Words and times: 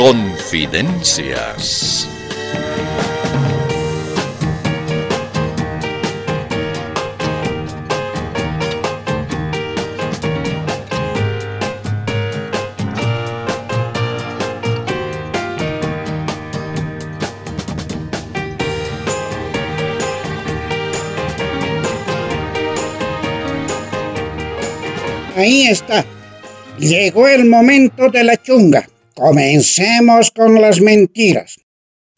Confidencias. 0.00 2.08
Ahí 25.36 25.66
está. 25.66 26.06
Llegó 26.78 27.28
el 27.28 27.44
momento 27.44 28.08
de 28.08 28.24
la 28.24 28.38
chunga. 28.38 28.88
Comencemos 29.20 30.30
con 30.30 30.58
las 30.62 30.80
mentiras. 30.80 31.60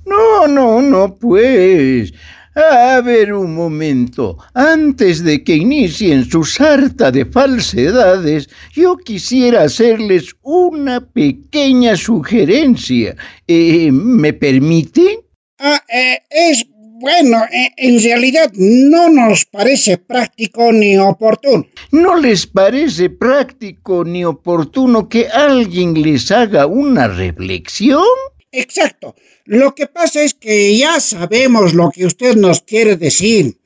No, 0.06 0.46
no, 0.46 0.80
no, 0.80 1.16
pues. 1.16 2.12
A 2.54 3.00
ver 3.00 3.32
un 3.32 3.56
momento. 3.56 4.38
Antes 4.54 5.24
de 5.24 5.42
que 5.42 5.56
inicien 5.56 6.24
su 6.24 6.44
sarta 6.44 7.10
de 7.10 7.24
falsedades, 7.24 8.48
yo 8.72 8.96
quisiera 8.98 9.64
hacerles 9.64 10.36
una 10.42 11.00
pequeña 11.00 11.96
sugerencia. 11.96 13.16
Eh, 13.48 13.90
¿Me 13.90 14.32
permite? 14.32 15.24
Ah, 15.58 15.82
eh, 15.92 16.20
es 16.30 16.64
bueno, 17.02 17.38
e, 17.52 17.72
en 17.76 18.00
realidad 18.00 18.52
no 18.54 19.08
nos 19.08 19.44
parece 19.44 19.98
práctico 19.98 20.72
ni 20.72 20.96
oportuno. 20.96 21.66
¿No 21.90 22.16
les 22.16 22.46
parece 22.46 23.10
práctico 23.10 24.04
ni 24.04 24.24
oportuno 24.24 25.08
que 25.08 25.26
alguien 25.26 26.00
les 26.00 26.30
haga 26.30 26.66
una 26.66 27.08
reflexión? 27.08 28.06
Exacto. 28.52 29.16
Lo 29.44 29.74
que 29.74 29.88
pasa 29.88 30.22
es 30.22 30.34
que 30.34 30.76
ya 30.78 31.00
sabemos 31.00 31.74
lo 31.74 31.90
que 31.90 32.06
usted 32.06 32.36
nos 32.36 32.60
quiere 32.60 32.94
decir 32.94 33.56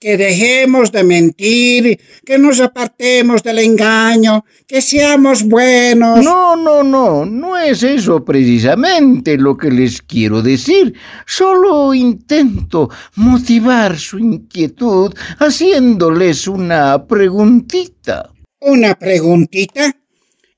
que 0.00 0.16
dejemos 0.16 0.92
de 0.92 1.02
mentir, 1.02 2.00
que 2.24 2.38
nos 2.38 2.60
apartemos 2.60 3.42
del 3.42 3.58
engaño, 3.58 4.44
que 4.66 4.80
seamos 4.80 5.42
buenos. 5.42 6.24
No, 6.24 6.56
no, 6.56 6.84
no, 6.84 7.26
no 7.26 7.58
es 7.58 7.82
eso 7.82 8.24
precisamente 8.24 9.36
lo 9.36 9.56
que 9.56 9.70
les 9.70 10.00
quiero 10.02 10.40
decir. 10.40 10.94
Solo 11.26 11.94
intento 11.94 12.88
motivar 13.16 13.98
su 13.98 14.18
inquietud 14.18 15.12
haciéndoles 15.38 16.46
una 16.46 17.04
preguntita. 17.04 18.30
¿Una 18.60 18.94
preguntita? 18.94 19.94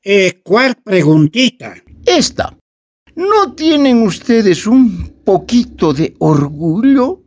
Eh, 0.03 0.41
¿Cuál 0.43 0.77
preguntita? 0.83 1.75
Esta. 2.05 2.57
¿No 3.17 3.55
tienen 3.55 4.03
ustedes 4.03 4.67
un 4.67 5.23
poquito 5.25 5.93
de 5.93 6.15
orgullo? 6.19 7.20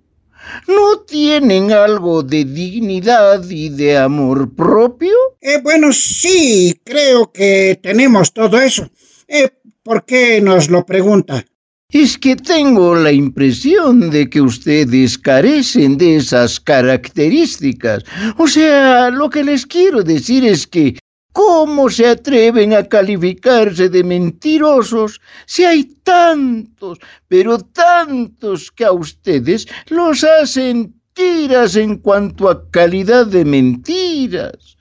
¿No 0.67 1.01
tienen 1.07 1.71
algo 1.71 2.23
de 2.23 2.45
dignidad 2.45 3.43
y 3.49 3.69
de 3.69 3.97
amor 3.97 4.53
propio? 4.55 5.13
Eh, 5.41 5.59
bueno, 5.61 5.91
sí, 5.93 6.79
creo 6.83 7.31
que 7.31 7.79
tenemos 7.81 8.33
todo 8.33 8.59
eso. 8.59 8.89
Eh, 9.27 9.49
¿Por 9.83 10.05
qué 10.05 10.39
nos 10.41 10.69
lo 10.69 10.85
pregunta? 10.85 11.45
Es 11.89 12.17
que 12.17 12.35
tengo 12.35 12.95
la 12.95 13.11
impresión 13.11 14.09
de 14.09 14.29
que 14.29 14.41
ustedes 14.41 15.17
carecen 15.17 15.97
de 15.97 16.15
esas 16.15 16.59
características. 16.59 18.03
O 18.37 18.47
sea, 18.47 19.11
lo 19.11 19.29
que 19.29 19.43
les 19.43 19.65
quiero 19.67 20.01
decir 20.01 20.43
es 20.45 20.65
que 20.65 20.95
¿Cómo 21.33 21.89
se 21.89 22.07
atreven 22.07 22.73
a 22.73 22.83
calificarse 22.87 23.89
de 23.89 24.03
mentirosos 24.03 25.19
si 25.47 25.65
hay 25.65 25.83
tantos, 26.03 26.99
pero 27.27 27.57
tantos 27.57 28.71
que 28.71 28.85
a 28.85 28.91
ustedes 28.91 29.67
los 29.89 30.23
hacen 30.23 30.93
tiras 31.13 31.75
en 31.75 31.97
cuanto 31.97 32.49
a 32.49 32.69
calidad 32.69 33.25
de 33.25 33.45
mentiras? 33.45 34.77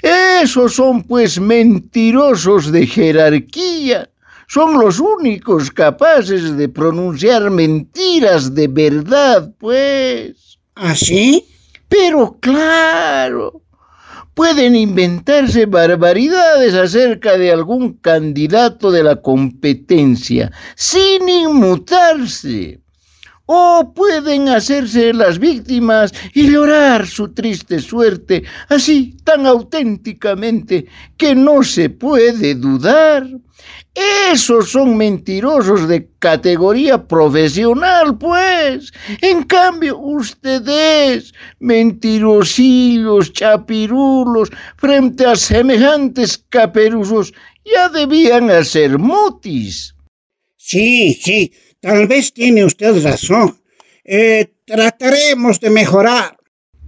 Esos 0.00 0.74
son 0.74 1.02
pues 1.02 1.40
mentirosos 1.40 2.70
de 2.70 2.86
jerarquía. 2.86 4.08
Son 4.46 4.78
los 4.78 5.00
únicos 5.00 5.72
capaces 5.72 6.56
de 6.56 6.68
pronunciar 6.68 7.50
mentiras 7.50 8.54
de 8.54 8.68
verdad, 8.68 9.52
pues. 9.58 10.60
¿Así? 10.76 11.44
¿Ah, 11.44 11.52
pero 11.88 12.38
claro, 12.40 13.62
pueden 14.36 14.76
inventarse 14.76 15.64
barbaridades 15.64 16.74
acerca 16.74 17.38
de 17.38 17.50
algún 17.50 17.94
candidato 17.94 18.90
de 18.90 19.02
la 19.02 19.16
competencia 19.16 20.52
sin 20.74 21.26
inmutarse. 21.26 22.82
O 23.46 23.94
pueden 23.94 24.50
hacerse 24.50 25.14
las 25.14 25.38
víctimas 25.38 26.12
y 26.34 26.50
llorar 26.50 27.06
su 27.06 27.32
triste 27.32 27.78
suerte 27.78 28.42
así 28.68 29.16
tan 29.24 29.46
auténticamente 29.46 30.86
que 31.16 31.34
no 31.34 31.62
se 31.62 31.88
puede 31.88 32.56
dudar. 32.56 33.26
Esos 34.30 34.70
son 34.72 34.96
mentirosos 34.96 35.88
de 35.88 36.10
categoría 36.18 37.06
profesional, 37.06 38.18
pues. 38.18 38.92
En 39.22 39.44
cambio, 39.44 39.98
ustedes, 39.98 41.32
mentirosillos, 41.58 43.32
chapirulos, 43.32 44.50
frente 44.76 45.24
a 45.24 45.34
semejantes 45.34 46.44
caperuzos, 46.48 47.32
ya 47.64 47.88
debían 47.88 48.50
hacer 48.50 48.98
mutis. 48.98 49.94
Sí, 50.56 51.14
sí, 51.14 51.52
tal 51.80 52.06
vez 52.06 52.34
tiene 52.34 52.64
usted 52.64 53.02
razón. 53.02 53.58
Eh, 54.04 54.52
trataremos 54.66 55.58
de 55.60 55.70
mejorar. 55.70 56.36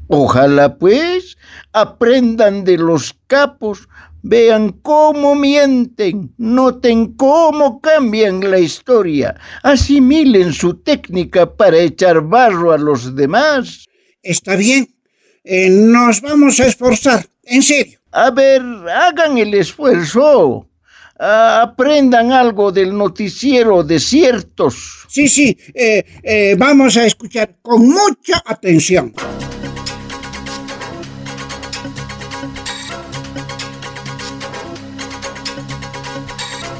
Ojalá, 0.08 0.78
pues, 0.78 1.36
aprendan 1.72 2.64
de 2.64 2.78
los 2.78 3.14
capos 3.26 3.88
Vean 4.22 4.72
cómo 4.82 5.34
mienten, 5.34 6.34
noten 6.38 7.14
cómo 7.14 7.80
cambian 7.80 8.40
la 8.40 8.58
historia, 8.58 9.34
asimilen 9.62 10.52
su 10.52 10.74
técnica 10.82 11.54
para 11.56 11.78
echar 11.78 12.20
barro 12.22 12.72
a 12.72 12.78
los 12.78 13.14
demás. 13.14 13.86
Está 14.22 14.56
bien, 14.56 14.88
eh, 15.44 15.70
nos 15.70 16.20
vamos 16.20 16.58
a 16.60 16.66
esforzar, 16.66 17.24
en 17.44 17.62
serio. 17.62 17.98
A 18.12 18.30
ver, 18.30 18.62
hagan 18.88 19.38
el 19.38 19.54
esfuerzo. 19.54 20.64
aprendan 21.20 22.30
algo 22.30 22.70
del 22.70 22.96
noticiero 22.96 23.82
de 23.82 23.98
ciertos. 23.98 25.06
Sí, 25.08 25.26
sí, 25.26 25.58
eh, 25.74 26.04
eh, 26.22 26.54
vamos 26.56 26.96
a 26.96 27.06
escuchar 27.06 27.56
con 27.60 27.88
mucha 27.88 28.40
atención. 28.46 29.12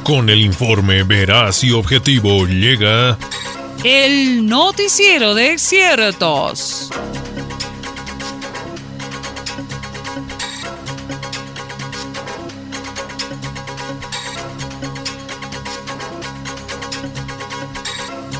Con 0.08 0.30
el 0.30 0.41
informe 0.41 1.02
veraz 1.02 1.62
y 1.64 1.70
objetivo 1.70 2.46
llega 2.46 3.19
el 3.84 4.46
noticiero 4.46 5.34
de 5.34 5.58
ciertos. 5.58 6.88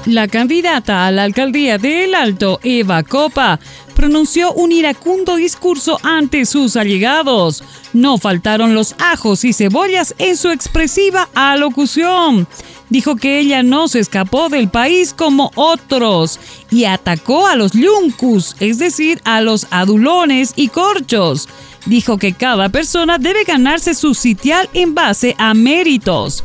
La 0.07 0.27
candidata 0.27 1.07
a 1.07 1.11
la 1.11 1.25
alcaldía 1.25 1.77
de 1.77 2.05
El 2.05 2.15
Alto, 2.15 2.61
Eva 2.63 3.03
Copa, 3.03 3.61
pronunció 3.95 4.55
un 4.55 4.73
iracundo 4.73 5.37
discurso 5.37 5.99
ante 6.03 6.47
sus 6.47 6.77
allegados. 6.77 7.63
No 7.93 8.19
faltaron 8.19 8.75
los 8.75 8.95
ajos 8.99 9.45
y 9.45 9.53
cebollas 9.53 10.15
en 10.19 10.37
su 10.37 10.51
expresiva 10.51 11.29
alocución. 11.35 12.47
Dijo 12.91 13.17
que 13.17 13.39
ella 13.39 13.63
no 13.63 13.89
se 13.89 13.99
escapó 13.99 14.49
del 14.49 14.69
país 14.69 15.15
como 15.15 15.51
otros 15.55 16.41
y 16.71 16.85
atacó 16.85 17.47
a 17.47 17.57
los 17.57 17.73
yuncus, 17.73 18.57
es 18.61 18.79
decir, 18.79 19.21
a 19.25 19.41
los 19.41 19.67
adulones 19.71 20.53
y 20.57 20.69
corchos. 20.69 21.49
Dijo 21.87 22.19
que 22.19 22.33
cada 22.33 22.69
persona 22.69 23.19
debe 23.19 23.45
ganarse 23.45 23.95
su 23.95 24.15
sitial 24.15 24.69
en 24.75 24.95
base 24.95 25.35
a 25.39 25.55
méritos. 25.55 26.45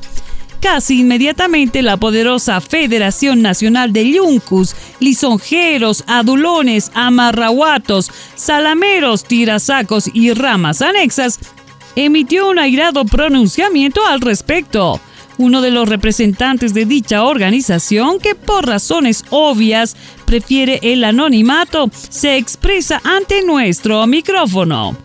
Casi 0.64 1.02
inmediatamente 1.02 1.82
la 1.82 1.98
poderosa 1.98 2.62
Federación 2.62 3.42
Nacional 3.42 3.92
de 3.92 4.10
Yuncus, 4.10 4.74
lisonjeros, 5.02 6.06
adulones, 6.08 6.90
amarrahuatos, 6.94 8.10
salameros, 8.36 9.26
tirasacos 9.26 10.10
y 10.14 10.32
ramas 10.32 10.82
anexas 10.82 11.38
emitió 11.98 12.50
un 12.50 12.60
airado 12.60 13.04
pronunciamiento 13.04 14.06
al 14.06 14.22
respecto. 14.22 15.02
Uno 15.38 15.62
de 15.62 15.72
los 15.72 15.90
representantes 15.90 16.74
de 16.74 16.86
dicha 16.86 17.26
organización, 17.26 18.20
que 18.20 18.34
por 18.34 18.66
razones 18.66 19.26
obvias 19.32 19.98
prefiere 20.26 20.80
el 20.82 21.04
anonimato, 21.04 21.90
se 21.92 22.38
expresa 22.38 23.02
ante 23.04 23.44
nuestro 23.44 24.08
micrófono. 24.08 24.96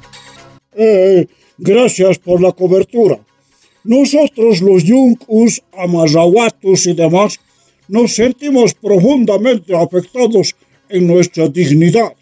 Eh, 0.77 1.27
gracias 1.59 2.17
por 2.21 2.41
la 2.41 2.53
cobertura. 2.53 3.19
Nosotros 3.89 4.61
los 4.61 4.85
Yunkus, 4.85 5.63
Amazahuatus 5.73 6.89
y 6.89 6.93
demás 6.93 7.41
nos 7.89 8.15
sentimos 8.15 8.75
profundamente 8.75 9.75
afectados 9.75 10.55
en 10.91 11.07
nuestra 11.07 11.49
dignidad. 11.49 12.13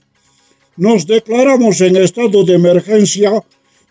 Nos 0.76 1.08
declaramos 1.08 1.80
en 1.80 1.96
estado 1.96 2.44
de 2.44 2.54
emergencia 2.54 3.32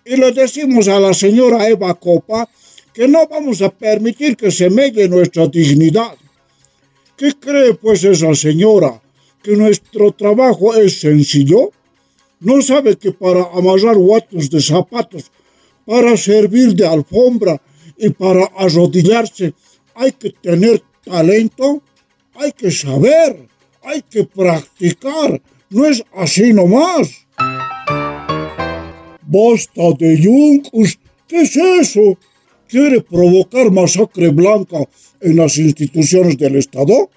y 0.05 0.15
le 0.15 0.31
decimos 0.31 0.87
a 0.87 1.01
la 1.01 1.13
señora 1.13 1.67
Eva 1.67 1.93
Copa 1.95 2.47
que 2.93 3.09
no 3.09 3.27
vamos 3.27 3.61
a 3.61 3.69
permitir 3.69 4.37
que 4.37 4.51
se 4.51 4.69
melle 4.69 5.09
nuestra 5.09 5.45
dignidad. 5.47 6.15
¿Qué 7.17 7.33
cree 7.37 7.73
pues 7.73 8.05
esa 8.05 8.33
señora? 8.35 9.01
¿Que 9.43 9.57
nuestro 9.57 10.13
trabajo 10.13 10.73
es 10.75 11.01
sencillo? 11.01 11.71
¿No 12.39 12.61
sabe 12.61 12.95
que 12.95 13.11
para 13.11 13.43
amasar 13.53 13.97
guatos 13.97 14.49
de 14.49 14.61
zapatos, 14.61 15.29
para 15.85 16.17
servir 16.17 16.73
de 16.75 16.87
alfombra 16.87 17.61
y 17.97 18.09
para 18.09 18.45
arrodillarse 18.57 19.53
hay 19.93 20.11
que 20.11 20.31
tener 20.31 20.81
talento? 21.03 21.81
Hay 22.33 22.51
que 22.51 22.69
saber, 22.71 23.47
hay 23.83 24.01
que 24.01 24.25
practicar, 24.25 25.41
no 25.69 25.85
es 25.85 26.03
así 26.13 26.51
nomás. 26.51 27.25
Basta 29.21 29.83
de 29.97 30.21
yuncos, 30.21 30.99
¿qué 31.27 31.41
es 31.41 31.55
eso? 31.55 32.17
quiere 32.67 33.01
provocar 33.01 33.71
masacre 33.71 34.29
blanca 34.29 34.79
en 35.21 35.35
las 35.37 35.57
instituciones 35.57 36.37
del 36.37 36.57
Estado? 36.57 37.09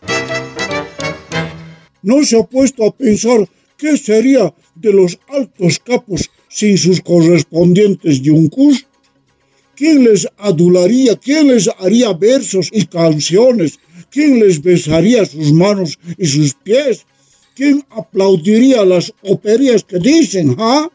¿No 2.02 2.22
se 2.24 2.38
ha 2.38 2.44
puesto 2.44 2.86
a 2.86 2.94
pensar 2.94 3.48
qué 3.76 3.96
sería 3.96 4.54
de 4.74 4.92
los 4.92 5.18
altos 5.28 5.78
capos 5.80 6.30
sin 6.48 6.78
sus 6.78 7.00
correspondientes 7.00 8.20
yuncus? 8.20 8.86
¿Quién 9.76 10.04
les 10.04 10.26
adularía? 10.38 11.16
¿Quién 11.16 11.48
les 11.48 11.68
haría 11.78 12.12
versos 12.12 12.68
y 12.72 12.86
canciones? 12.86 13.78
¿Quién 14.10 14.40
les 14.40 14.60
besaría 14.60 15.24
sus 15.24 15.52
manos 15.52 15.98
y 16.16 16.26
sus 16.26 16.54
pies? 16.54 17.06
¿Quién 17.54 17.84
aplaudiría 17.90 18.84
las 18.84 19.12
operías 19.22 19.84
que 19.84 19.98
dicen, 19.98 20.56
ah? 20.58 20.88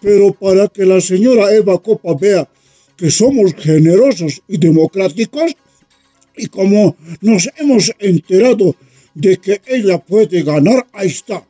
Pero 0.00 0.32
para 0.32 0.68
que 0.68 0.84
la 0.84 1.00
señora 1.00 1.52
Eva 1.54 1.82
Copa 1.82 2.14
vea 2.14 2.48
que 2.96 3.10
somos 3.10 3.54
generosos 3.54 4.42
y 4.48 4.58
democráticos 4.58 5.56
y 6.36 6.46
como 6.46 6.96
nos 7.20 7.48
hemos 7.56 7.92
enterado 7.98 8.76
de 9.14 9.38
que 9.38 9.60
ella 9.66 9.98
puede 9.98 10.42
ganar, 10.42 10.86
ahí 10.92 11.08
está. 11.08 11.47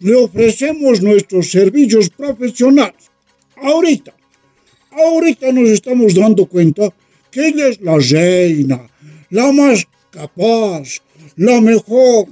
Le 0.00 0.14
ofrecemos 0.14 1.00
nuestros 1.02 1.50
servicios 1.50 2.10
profesionales. 2.10 3.10
Ahorita, 3.56 4.12
ahorita 4.90 5.52
nos 5.52 5.70
estamos 5.70 6.14
dando 6.14 6.46
cuenta 6.46 6.92
que 7.30 7.48
ella 7.48 7.68
es 7.68 7.80
la 7.80 7.96
reina, 7.98 8.88
la 9.30 9.52
más 9.52 9.86
capaz, 10.10 11.00
la 11.36 11.60
mejor, 11.60 12.26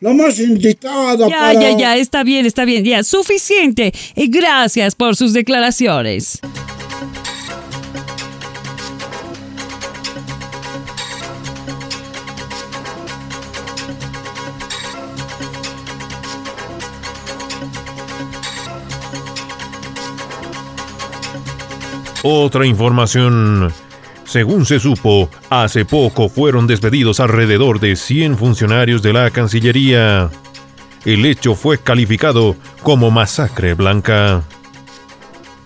la 0.00 0.12
más 0.12 0.38
indicada 0.38 1.28
Ya, 1.28 1.36
para... 1.38 1.52
ya, 1.54 1.78
ya, 1.78 1.96
está 1.96 2.22
bien, 2.24 2.46
está 2.46 2.64
bien, 2.64 2.84
ya, 2.84 3.02
suficiente. 3.02 3.92
Y 4.16 4.28
gracias 4.28 4.94
por 4.94 5.16
sus 5.16 5.32
declaraciones. 5.32 6.40
Otra 22.22 22.66
información. 22.66 23.72
Según 24.24 24.66
se 24.66 24.78
supo, 24.78 25.30
hace 25.48 25.84
poco 25.84 26.28
fueron 26.28 26.66
despedidos 26.66 27.18
alrededor 27.18 27.80
de 27.80 27.96
100 27.96 28.36
funcionarios 28.36 29.02
de 29.02 29.12
la 29.12 29.30
Cancillería. 29.30 30.30
El 31.04 31.24
hecho 31.24 31.54
fue 31.54 31.78
calificado 31.78 32.56
como 32.82 33.10
masacre 33.10 33.74
blanca. 33.74 34.42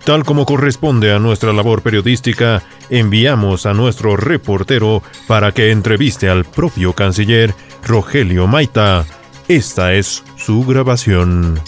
Tal 0.04 0.24
como 0.24 0.46
corresponde 0.46 1.12
a 1.12 1.18
nuestra 1.18 1.52
labor 1.52 1.82
periodística, 1.82 2.62
enviamos 2.88 3.66
a 3.66 3.74
nuestro 3.74 4.16
reportero 4.16 5.02
para 5.26 5.52
que 5.52 5.70
entreviste 5.70 6.28
al 6.28 6.44
propio 6.44 6.92
canciller 6.92 7.54
Rogelio 7.82 8.46
Maita. 8.46 9.06
Esta 9.48 9.94
es 9.94 10.22
su 10.36 10.64
grabación. 10.64 11.58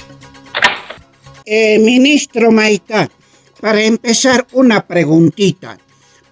Eh, 1.45 1.79
ministro 1.79 2.51
Maita, 2.51 3.09
para 3.67 3.83
empezar 3.83 4.47
una 4.53 4.87
preguntita. 4.87 5.77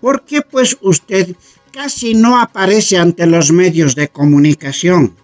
¿Por 0.00 0.22
qué 0.22 0.40
pues 0.42 0.78
usted 0.82 1.34
casi 1.72 2.14
no 2.14 2.40
aparece 2.40 2.96
ante 2.96 3.26
los 3.26 3.50
medios 3.50 3.96
de 3.96 4.06
comunicación? 4.06 5.16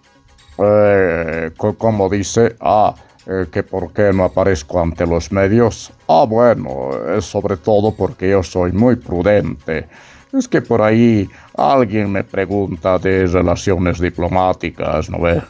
Eh, 0.58 1.52
co- 1.56 1.74
como 1.78 2.08
dice, 2.08 2.56
ah, 2.58 2.96
eh, 3.28 3.46
que 3.52 3.62
por 3.62 3.92
qué 3.92 4.12
no 4.12 4.24
aparezco 4.24 4.80
ante 4.82 5.06
los 5.06 5.30
medios. 5.30 5.92
Ah, 6.08 6.24
bueno, 6.28 6.90
es 7.16 7.26
sobre 7.26 7.56
todo 7.58 7.94
porque 7.94 8.30
yo 8.30 8.42
soy 8.42 8.72
muy 8.72 8.96
prudente. 8.96 9.86
Es 10.32 10.48
que 10.48 10.62
por 10.62 10.82
ahí 10.82 11.28
alguien 11.56 12.10
me 12.10 12.24
pregunta 12.24 12.98
de 12.98 13.24
relaciones 13.28 14.00
diplomáticas, 14.00 15.08
¿no 15.10 15.20
ve? 15.20 15.40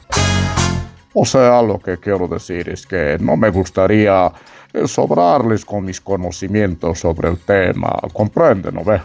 O 1.13 1.25
sea, 1.25 1.63
lo 1.63 1.79
que 1.79 1.99
quiero 1.99 2.29
decir 2.29 2.69
es 2.69 2.87
que 2.87 3.17
no 3.21 3.37
me 3.37 3.51
gustaría 3.51 4.31
eh, 4.73 4.87
sobrarles 4.87 5.65
con 5.65 5.85
mis 5.85 6.01
conocimientos 6.01 7.01
sobre 7.01 7.29
el 7.29 7.39
tema. 7.39 7.99
¿Comprende, 8.13 8.71
no 8.71 8.85
ve? 8.85 9.01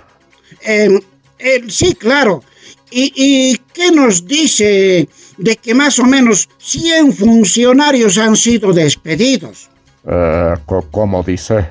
Eh, 0.62 1.00
eh, 1.40 1.64
sí, 1.68 1.96
claro. 1.96 2.44
¿Y, 2.92 3.12
¿Y 3.16 3.58
qué 3.74 3.92
nos 3.92 4.26
dice 4.26 5.10
de 5.38 5.56
que 5.58 5.74
más 5.74 5.98
o 6.00 6.06
menos 6.06 6.48
100 6.60 7.14
funcionarios 7.14 8.18
han 8.18 8.36
sido 8.36 8.72
despedidos? 8.72 9.70
Eh, 10.08 10.54
¿Cómo 10.92 11.24
dice? 11.24 11.68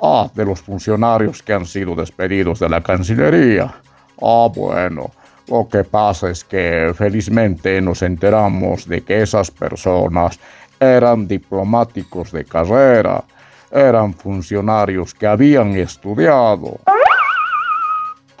Ah, 0.00 0.30
de 0.34 0.44
los 0.44 0.60
funcionarios 0.60 1.42
que 1.42 1.52
han 1.52 1.66
sido 1.66 1.94
despedidos 1.94 2.60
de 2.60 2.68
la 2.68 2.82
Cancillería. 2.82 3.74
Ah, 4.22 4.48
bueno. 4.54 5.10
Lo 5.48 5.68
que 5.68 5.84
pasa 5.84 6.30
es 6.30 6.42
que 6.42 6.92
felizmente 6.96 7.80
nos 7.80 8.02
enteramos 8.02 8.88
de 8.88 9.02
que 9.02 9.22
esas 9.22 9.50
personas 9.50 10.38
eran 10.80 11.28
diplomáticos 11.28 12.32
de 12.32 12.44
carrera, 12.44 13.22
eran 13.70 14.14
funcionarios 14.14 15.12
que 15.12 15.26
habían 15.26 15.76
estudiado. 15.76 16.78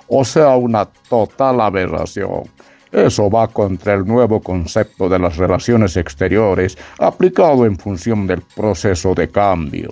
O 0.08 0.24
sea, 0.24 0.56
una 0.56 0.86
total 0.86 1.60
aberración. 1.60 2.44
Eso 2.92 3.28
va 3.28 3.48
contra 3.48 3.94
el 3.94 4.06
nuevo 4.06 4.40
concepto 4.40 5.08
de 5.08 5.18
las 5.18 5.36
relaciones 5.36 5.96
exteriores 5.96 6.78
aplicado 6.98 7.66
en 7.66 7.76
función 7.76 8.26
del 8.26 8.40
proceso 8.42 9.14
de 9.14 9.28
cambio. 9.28 9.90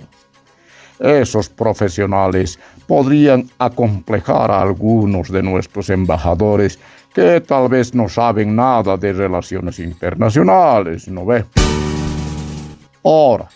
Esos 0.99 1.49
profesionales 1.49 2.57
podrían 2.87 3.49
acomplejar 3.59 4.51
a 4.51 4.61
algunos 4.61 5.29
de 5.29 5.43
nuestros 5.43 5.89
embajadores 5.89 6.79
que 7.13 7.41
tal 7.41 7.69
vez 7.69 7.93
no 7.93 8.09
saben 8.09 8.55
nada 8.55 8.97
de 8.97 9.13
relaciones 9.13 9.79
internacionales, 9.79 11.07
¿no 11.07 11.25
ve? 11.25 11.45
Ahora, 13.03 13.47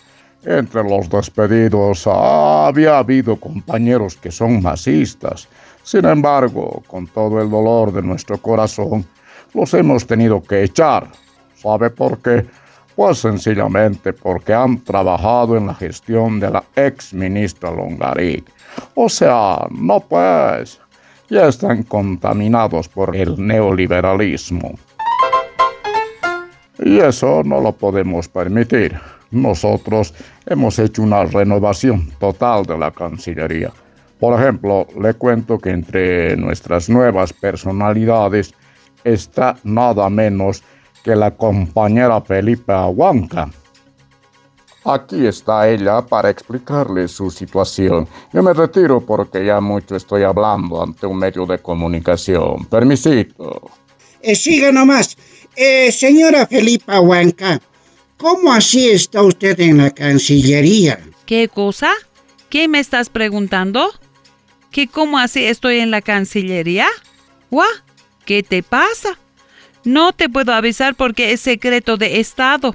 entre 0.44 0.84
los 0.84 1.08
despedidos 1.10 2.06
ah, 2.06 2.68
había 2.68 2.98
habido 2.98 3.36
compañeros 3.36 4.16
que 4.16 4.30
son 4.30 4.62
masistas. 4.62 5.48
Sin 5.82 6.04
embargo, 6.04 6.82
con 6.86 7.06
todo 7.06 7.40
el 7.40 7.50
dolor 7.50 7.92
de 7.92 8.02
nuestro 8.02 8.38
corazón, 8.38 9.06
los 9.54 9.72
hemos 9.74 10.06
tenido 10.06 10.42
que 10.42 10.64
echar. 10.64 11.08
¿Sabe 11.54 11.90
por 11.90 12.18
qué? 12.18 12.46
Pues 12.94 13.18
sencillamente 13.18 14.12
porque 14.12 14.52
han 14.52 14.82
trabajado 14.84 15.56
en 15.56 15.66
la 15.66 15.74
gestión 15.74 16.38
de 16.40 16.50
la 16.50 16.64
ex 16.76 17.14
ministra 17.14 17.70
Longaric. 17.70 18.44
O 18.94 19.08
sea, 19.08 19.66
no 19.70 20.00
pues, 20.00 20.80
ya 21.28 21.48
están 21.48 21.82
contaminados 21.82 22.88
por 22.88 23.14
el 23.14 23.34
neoliberalismo. 23.44 24.74
Y 26.78 26.98
eso 26.98 27.42
no 27.44 27.60
lo 27.60 27.72
podemos 27.72 28.28
permitir. 28.28 28.98
Nosotros 29.30 30.14
hemos 30.46 30.78
hecho 30.78 31.02
una 31.02 31.24
renovación 31.24 32.10
total 32.18 32.64
de 32.64 32.78
la 32.78 32.90
Cancillería. 32.90 33.72
Por 34.18 34.40
ejemplo, 34.40 34.86
le 35.00 35.14
cuento 35.14 35.58
que 35.58 35.70
entre 35.70 36.36
nuestras 36.36 36.88
nuevas 36.88 37.32
personalidades 37.32 38.54
está 39.04 39.56
nada 39.64 40.08
menos 40.08 40.62
que 41.04 41.14
la 41.14 41.30
compañera 41.30 42.20
Felipe 42.20 42.72
Aguanca. 42.72 43.48
Aquí 44.84 45.26
está 45.26 45.68
ella 45.68 46.00
para 46.02 46.30
explicarle 46.30 47.08
su 47.08 47.30
situación. 47.30 48.08
Yo 48.32 48.42
me 48.42 48.52
retiro 48.52 49.00
porque 49.00 49.44
ya 49.44 49.60
mucho 49.60 49.96
estoy 49.96 50.22
hablando 50.22 50.82
ante 50.82 51.06
un 51.06 51.18
medio 51.18 51.44
de 51.46 51.58
comunicación. 51.58 52.64
Permisito. 52.66 53.70
Eh, 54.22 54.34
siga 54.34 54.72
nomás. 54.72 55.16
Eh, 55.56 55.90
señora 55.90 56.46
Felipa 56.46 57.00
Huanca, 57.00 57.60
¿cómo 58.16 58.52
así 58.52 58.88
está 58.88 59.22
usted 59.22 59.58
en 59.60 59.78
la 59.78 59.90
Cancillería? 59.90 61.00
¿Qué 61.26 61.48
cosa? 61.48 61.90
¿Qué 62.48 62.68
me 62.68 62.78
estás 62.78 63.10
preguntando? 63.10 63.90
¿Que 64.70 64.86
cómo 64.86 65.18
así 65.18 65.44
estoy 65.44 65.80
en 65.80 65.90
la 65.90 66.00
Cancillería? 66.00 66.86
¿Guau? 67.50 67.68
¿Qué 68.24 68.42
te 68.42 68.62
pasa? 68.62 69.18
No 69.84 70.12
te 70.12 70.28
puedo 70.28 70.52
avisar 70.52 70.94
porque 70.94 71.32
es 71.32 71.40
secreto 71.40 71.96
de 71.96 72.20
Estado. 72.20 72.74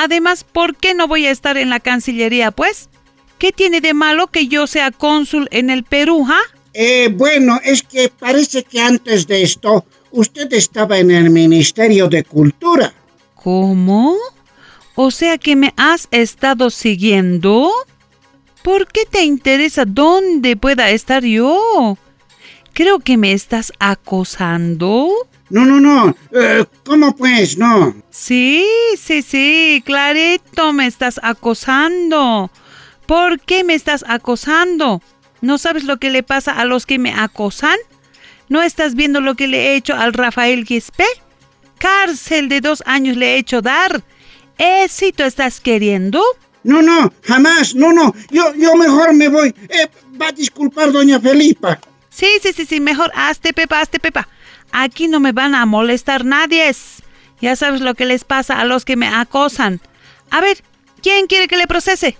Además, 0.00 0.44
¿por 0.44 0.76
qué 0.76 0.94
no 0.94 1.08
voy 1.08 1.26
a 1.26 1.32
estar 1.32 1.56
en 1.56 1.70
la 1.70 1.80
Cancillería, 1.80 2.52
pues? 2.52 2.88
¿Qué 3.36 3.50
tiene 3.50 3.80
de 3.80 3.94
malo 3.94 4.28
que 4.28 4.46
yo 4.46 4.68
sea 4.68 4.92
cónsul 4.92 5.48
en 5.50 5.70
el 5.70 5.82
Perú, 5.82 6.24
ah? 6.28 6.38
Eh, 6.72 7.08
bueno, 7.12 7.58
es 7.64 7.82
que 7.82 8.08
parece 8.08 8.62
que 8.62 8.80
antes 8.80 9.26
de 9.26 9.42
esto 9.42 9.84
usted 10.12 10.52
estaba 10.52 10.98
en 10.98 11.10
el 11.10 11.30
Ministerio 11.30 12.06
de 12.06 12.22
Cultura. 12.22 12.94
¿Cómo? 13.34 14.14
O 14.94 15.10
sea 15.10 15.36
que 15.36 15.56
me 15.56 15.74
has 15.76 16.06
estado 16.12 16.70
siguiendo. 16.70 17.68
¿Por 18.62 18.86
qué 18.86 19.00
te 19.04 19.24
interesa 19.24 19.84
dónde 19.84 20.56
pueda 20.56 20.90
estar 20.90 21.24
yo? 21.24 21.98
Creo 22.72 23.00
que 23.00 23.16
me 23.16 23.32
estás 23.32 23.72
acosando. 23.80 25.10
No, 25.50 25.64
no, 25.64 25.80
no. 25.80 26.14
Eh, 26.32 26.64
¿Cómo 26.84 27.16
pues? 27.16 27.56
No. 27.56 27.94
Sí, 28.10 28.66
sí, 28.98 29.22
sí, 29.22 29.82
clarito 29.84 30.72
me 30.72 30.86
estás 30.86 31.18
acosando. 31.22 32.50
¿Por 33.06 33.40
qué 33.40 33.64
me 33.64 33.74
estás 33.74 34.04
acosando? 34.06 35.02
¿No 35.40 35.56
sabes 35.56 35.84
lo 35.84 35.98
que 35.98 36.10
le 36.10 36.22
pasa 36.22 36.52
a 36.52 36.64
los 36.64 36.84
que 36.84 36.98
me 36.98 37.12
acosan? 37.12 37.78
¿No 38.48 38.62
estás 38.62 38.94
viendo 38.94 39.20
lo 39.20 39.34
que 39.34 39.46
le 39.46 39.68
he 39.68 39.76
hecho 39.76 39.94
al 39.94 40.12
Rafael 40.12 40.64
Quispe? 40.64 41.04
Cárcel 41.78 42.48
de 42.48 42.60
dos 42.60 42.82
años 42.86 43.16
le 43.16 43.34
he 43.34 43.38
hecho 43.38 43.62
dar. 43.62 44.02
¿Éxito 44.58 45.24
estás 45.24 45.60
queriendo? 45.60 46.22
No, 46.64 46.82
no, 46.82 47.12
jamás, 47.22 47.74
no, 47.74 47.92
no. 47.92 48.14
Yo, 48.30 48.52
yo 48.54 48.74
mejor 48.74 49.14
me 49.14 49.28
voy. 49.28 49.54
Eh, 49.68 49.88
va 50.20 50.28
a 50.28 50.32
disculpar, 50.32 50.92
doña 50.92 51.20
Felipa. 51.20 51.78
Sí, 52.10 52.26
sí, 52.42 52.52
sí, 52.52 52.66
sí, 52.66 52.80
mejor 52.80 53.12
hazte 53.14 53.52
pepa, 53.52 53.80
hazte 53.80 54.00
pepa. 54.00 54.28
Aquí 54.72 55.08
no 55.08 55.20
me 55.20 55.32
van 55.32 55.54
a 55.54 55.66
molestar 55.66 56.24
nadie. 56.24 56.74
Ya 57.40 57.56
sabes 57.56 57.80
lo 57.80 57.94
que 57.94 58.04
les 58.04 58.24
pasa 58.24 58.60
a 58.60 58.64
los 58.64 58.84
que 58.84 58.96
me 58.96 59.08
acosan. 59.08 59.80
A 60.30 60.40
ver, 60.40 60.58
¿quién 61.02 61.26
quiere 61.26 61.48
que 61.48 61.56
le 61.56 61.66
procese? 61.66 62.16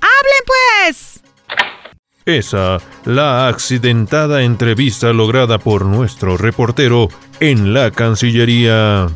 ¡Hablen 0.00 0.44
pues! 0.46 1.22
Esa, 2.24 2.78
la 3.04 3.48
accidentada 3.48 4.42
entrevista 4.42 5.12
lograda 5.12 5.58
por 5.58 5.84
nuestro 5.84 6.36
reportero 6.36 7.08
en 7.40 7.74
la 7.74 7.90
Cancillería. 7.90 9.08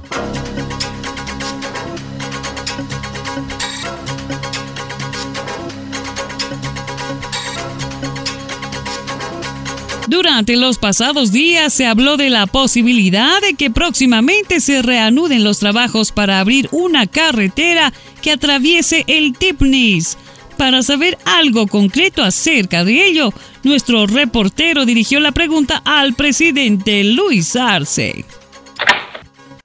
Durante 10.17 10.57
los 10.57 10.79
pasados 10.79 11.31
días 11.31 11.75
se 11.75 11.85
habló 11.85 12.17
de 12.17 12.31
la 12.31 12.47
posibilidad 12.47 13.39
de 13.43 13.53
que 13.53 13.71
próximamente 13.71 14.61
se 14.61 14.81
reanuden 14.81 15.45
los 15.45 15.59
trabajos 15.59 16.11
para 16.11 16.41
abrir 16.41 16.71
una 16.73 17.07
carretera 17.07 17.93
que 18.23 18.33
atraviese 18.33 19.05
el 19.09 19.37
Tipnis. 19.37 20.17
Para 20.57 20.83
saber 20.83 21.19
algo 21.27 21.67
concreto 21.67 22.23
acerca 22.23 22.83
de 22.83 23.05
ello, 23.05 23.31
nuestro 23.63 24.07
reportero 24.07 24.87
dirigió 24.87 25.21
la 25.21 25.33
pregunta 25.33 25.83
al 25.85 26.15
presidente 26.15 27.05
Luis 27.05 27.55
Arce. 27.55 28.25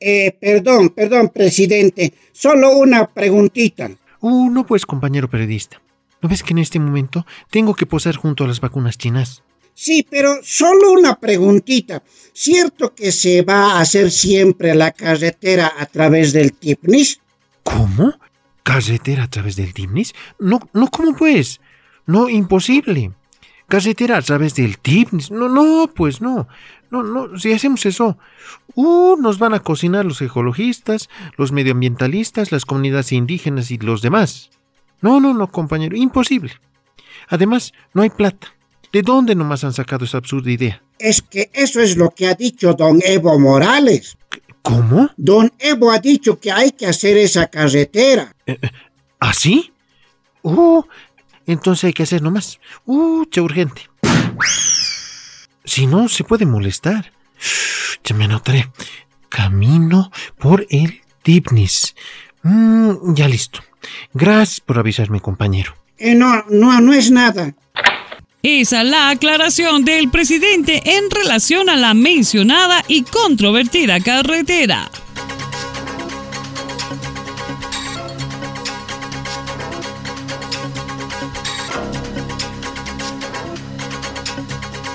Eh, 0.01 0.35
perdón, 0.37 0.89
perdón, 0.89 1.29
presidente. 1.29 2.13
Solo 2.33 2.77
una 2.77 3.07
preguntita. 3.07 3.89
Uh, 4.19 4.49
no 4.49 4.65
pues, 4.65 4.85
compañero 4.85 5.29
periodista. 5.29 5.81
¿No 6.21 6.27
ves 6.27 6.43
que 6.43 6.51
en 6.51 6.59
este 6.59 6.77
momento 6.77 7.25
tengo 7.49 7.73
que 7.73 7.85
posar 7.85 8.17
junto 8.17 8.43
a 8.43 8.47
las 8.47 8.59
vacunas 8.59 8.97
chinas? 8.97 9.43
Sí, 9.83 10.05
pero 10.07 10.41
solo 10.43 10.91
una 10.91 11.15
preguntita. 11.15 12.03
¿Cierto 12.33 12.93
que 12.93 13.11
se 13.11 13.41
va 13.41 13.71
a 13.71 13.79
hacer 13.79 14.11
siempre 14.11 14.75
la 14.75 14.91
carretera 14.91 15.73
a 15.75 15.87
través 15.87 16.33
del 16.33 16.53
Tipnis? 16.53 17.19
¿Cómo? 17.63 18.13
¿Carretera 18.61 19.23
a 19.23 19.27
través 19.27 19.55
del 19.55 19.73
Tipnis? 19.73 20.13
No, 20.37 20.59
no, 20.73 20.85
¿cómo 20.91 21.15
pues? 21.15 21.61
No, 22.05 22.29
imposible. 22.29 23.11
¿Carretera 23.67 24.17
a 24.17 24.21
través 24.21 24.53
del 24.53 24.77
Tipnis? 24.77 25.31
No, 25.31 25.49
no, 25.49 25.89
pues 25.91 26.21
no. 26.21 26.47
No, 26.91 27.01
no, 27.01 27.39
si 27.39 27.51
hacemos 27.51 27.83
eso, 27.87 28.19
uh, 28.75 29.15
nos 29.15 29.39
van 29.39 29.55
a 29.55 29.61
cocinar 29.61 30.05
los 30.05 30.21
ecologistas, 30.21 31.09
los 31.37 31.51
medioambientalistas, 31.51 32.51
las 32.51 32.65
comunidades 32.65 33.11
indígenas 33.13 33.71
y 33.71 33.79
los 33.79 34.03
demás. 34.03 34.51
No, 35.01 35.19
no, 35.19 35.33
no, 35.33 35.47
compañero, 35.47 35.97
imposible. 35.97 36.53
Además, 37.29 37.73
no 37.95 38.03
hay 38.03 38.11
plata. 38.11 38.60
¿De 38.91 39.01
dónde 39.01 39.35
nomás 39.35 39.63
han 39.63 39.73
sacado 39.73 40.05
esa 40.05 40.17
absurda 40.17 40.51
idea? 40.51 40.83
Es 40.99 41.21
que 41.21 41.49
eso 41.53 41.79
es 41.79 41.95
lo 41.95 42.09
que 42.11 42.27
ha 42.27 42.35
dicho 42.35 42.73
don 42.73 42.99
Evo 43.03 43.39
Morales. 43.39 44.17
¿Cómo? 44.61 45.09
Don 45.17 45.51
Evo 45.59 45.91
ha 45.91 45.99
dicho 45.99 46.39
que 46.39 46.51
hay 46.51 46.71
que 46.71 46.87
hacer 46.87 47.17
esa 47.17 47.47
carretera. 47.47 48.35
Eh, 48.45 48.57
eh, 48.61 48.69
¿Así? 49.19 49.71
Uh, 50.43 50.83
entonces 51.45 51.85
hay 51.85 51.93
que 51.93 52.03
hacer 52.03 52.21
nomás. 52.21 52.59
Uh, 52.85 53.25
qué 53.31 53.41
urgente. 53.41 53.89
Si 55.63 55.87
no, 55.87 56.09
se 56.09 56.23
puede 56.23 56.45
molestar. 56.45 57.13
Ya 58.03 58.15
me 58.15 58.25
anotaré. 58.25 58.69
Camino 59.29 60.11
por 60.37 60.67
el 60.69 61.01
Tipnis. 61.23 61.95
Mm, 62.43 63.13
ya 63.13 63.27
listo. 63.27 63.61
Gracias 64.13 64.59
por 64.59 64.77
avisarme, 64.79 65.21
compañero. 65.21 65.75
Eh, 65.97 66.15
no, 66.15 66.43
no, 66.49 66.81
no 66.81 66.93
es 66.93 67.11
nada. 67.11 67.55
Esa 68.43 68.83
la 68.83 69.11
aclaración 69.11 69.85
del 69.85 70.09
presidente 70.09 70.81
en 70.97 71.11
relación 71.11 71.69
a 71.69 71.77
la 71.77 71.93
mencionada 71.93 72.83
y 72.87 73.03
controvertida 73.03 73.99
carretera. 73.99 74.89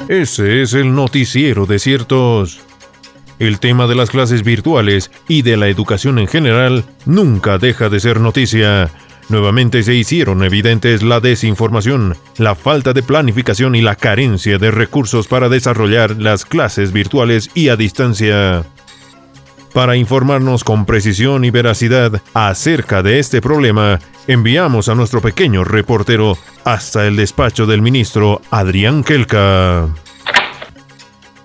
Ese 0.09 0.63
es 0.63 0.75
el 0.75 0.93
noticiero 0.93 1.67
de 1.67 1.79
ciertos. 1.79 2.59
El 3.39 3.61
tema 3.61 3.87
de 3.87 3.95
las 3.95 4.11
clases 4.11 4.43
virtuales 4.43 5.13
y 5.29 5.43
de 5.43 5.57
la 5.57 5.69
educación 5.69 6.19
en 6.19 6.27
general 6.27 6.85
nunca 7.05 7.59
deja 7.59 7.89
de 7.91 8.01
ser 8.01 8.19
noticia. 8.19 8.91
Nuevamente 9.29 9.83
se 9.83 9.95
hicieron 9.95 10.45
evidentes 10.45 11.03
la 11.03 11.19
desinformación, 11.19 12.17
la 12.39 12.55
falta 12.55 12.93
de 12.93 13.03
planificación 13.03 13.75
y 13.75 13.83
la 13.83 13.97
carencia 13.97 14.59
de 14.59 14.71
recursos 14.71 15.27
para 15.27 15.49
desarrollar 15.49 16.17
las 16.17 16.45
clases 16.45 16.93
virtuales 16.93 17.51
y 17.55 17.69
a 17.69 17.77
distancia. 17.77 18.65
Para 19.73 19.97
informarnos 19.97 20.63
con 20.63 20.87
precisión 20.87 21.45
y 21.45 21.51
veracidad 21.51 22.23
acerca 22.35 23.03
de 23.03 23.19
este 23.19 23.43
problema, 23.43 23.99
enviamos 24.29 24.89
a 24.89 24.95
nuestro 24.95 25.21
pequeño 25.21 25.65
reportero 25.65 26.39
hasta 26.65 27.07
el 27.07 27.17
despacho 27.17 27.67
del 27.67 27.83
ministro 27.83 28.41
Adrián 28.51 29.03
Kelka. 29.03 29.89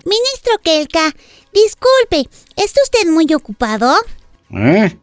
Ministro 0.05 0.53
Kelka, 0.63 1.11
disculpe, 1.51 2.29
¿está 2.55 2.81
usted 2.83 3.09
muy 3.09 3.33
ocupado? 3.33 3.93
¿Eh? 4.51 4.95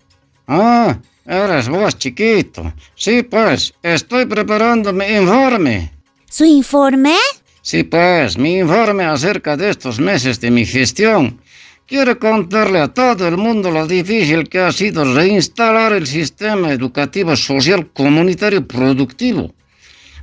Ah, 0.46 0.96
eres 1.28 1.68
vos, 1.68 1.96
chiquito. 1.98 2.72
Sí, 2.94 3.22
pues, 3.22 3.74
estoy 3.82 4.26
preparando 4.26 4.92
mi 4.92 5.04
informe. 5.04 5.92
¿Su 6.28 6.44
informe? 6.44 7.14
Sí, 7.60 7.84
pues, 7.84 8.38
mi 8.38 8.58
informe 8.58 9.04
acerca 9.04 9.56
de 9.56 9.70
estos 9.70 10.00
meses 10.00 10.40
de 10.40 10.50
mi 10.50 10.64
gestión. 10.64 11.40
Quiero 11.86 12.18
contarle 12.18 12.80
a 12.80 12.88
todo 12.88 13.28
el 13.28 13.36
mundo 13.36 13.70
lo 13.70 13.86
difícil 13.86 14.48
que 14.48 14.58
ha 14.58 14.72
sido 14.72 15.04
reinstalar 15.14 15.92
el 15.92 16.06
sistema 16.06 16.72
educativo 16.72 17.36
social 17.36 17.90
comunitario 17.92 18.66
productivo. 18.66 19.54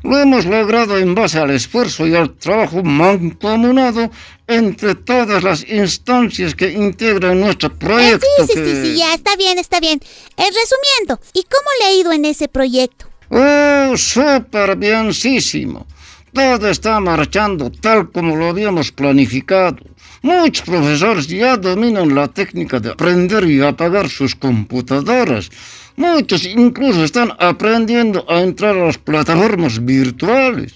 Lo 0.05 0.19
hemos 0.19 0.45
logrado 0.45 0.97
en 0.99 1.15
base 1.15 1.39
al 1.39 1.49
esfuerzo 1.49 2.05
y 2.05 2.15
al 2.15 2.35
trabajo 2.35 2.83
mancomunado 2.83 4.11
entre 4.47 4.93
todas 4.93 5.43
las 5.43 5.67
instancias 5.67 6.53
que 6.53 6.71
integran 6.71 7.39
nuestro 7.41 7.69
Eh, 7.69 7.77
proyecto. 7.79 8.25
sí, 8.37 8.43
sí, 8.45 8.53
sí, 8.53 8.59
que- 8.61 8.81
sí, 8.85 8.97
ya 8.99 9.13
está 9.15 9.35
bien, 9.35 9.57
está 9.57 9.79
bien. 9.79 9.99
Eh, 10.37 10.43
resumiendo, 10.43 11.19
¿y 11.33 11.41
cómo 11.43 11.67
le 11.79 11.85
ha 11.87 11.93
ido 11.99 12.11
en 12.13 12.25
ese 12.25 12.47
proyecto? 12.47 13.07
Oh, 13.29 13.97
súper 13.97 14.75
bienísimo. 14.77 15.87
Todo 16.31 16.69
está 16.69 16.99
marchando 16.99 17.71
tal 17.71 18.11
como 18.11 18.35
lo 18.35 18.49
habíamos 18.49 18.91
planificado. 18.91 19.77
Muchos 20.21 20.65
profesores 20.65 21.27
ya 21.27 21.55
dominan 21.57 22.13
la 22.13 22.27
técnica 22.27 22.79
de 22.79 22.91
aprender 22.91 23.43
y 23.49 23.61
apagar 23.61 24.09
sus 24.09 24.35
computadoras. 24.35 25.49
Muchos 25.97 26.45
incluso 26.45 27.03
están 27.03 27.31
aprendiendo 27.39 28.25
a 28.29 28.41
entrar 28.41 28.75
a 28.75 28.85
las 28.85 28.97
plataformas 28.97 29.83
virtuales. 29.83 30.73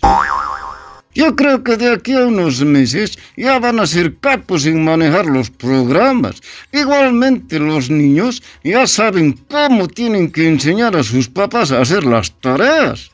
Yo 1.13 1.35
creo 1.35 1.63
que 1.63 1.75
de 1.75 1.91
aquí 1.91 2.13
a 2.13 2.27
unos 2.27 2.61
meses 2.61 3.17
ya 3.35 3.59
van 3.59 3.79
a 3.79 3.87
ser 3.87 4.17
capos 4.19 4.65
en 4.65 4.83
manejar 4.83 5.25
los 5.25 5.49
programas. 5.49 6.41
Igualmente 6.71 7.59
los 7.59 7.89
niños 7.89 8.41
ya 8.63 8.87
saben 8.87 9.33
cómo 9.49 9.87
tienen 9.87 10.31
que 10.31 10.47
enseñar 10.47 10.95
a 10.95 11.03
sus 11.03 11.27
papás 11.27 11.71
a 11.71 11.81
hacer 11.81 12.05
las 12.05 12.31
tareas. 12.39 13.11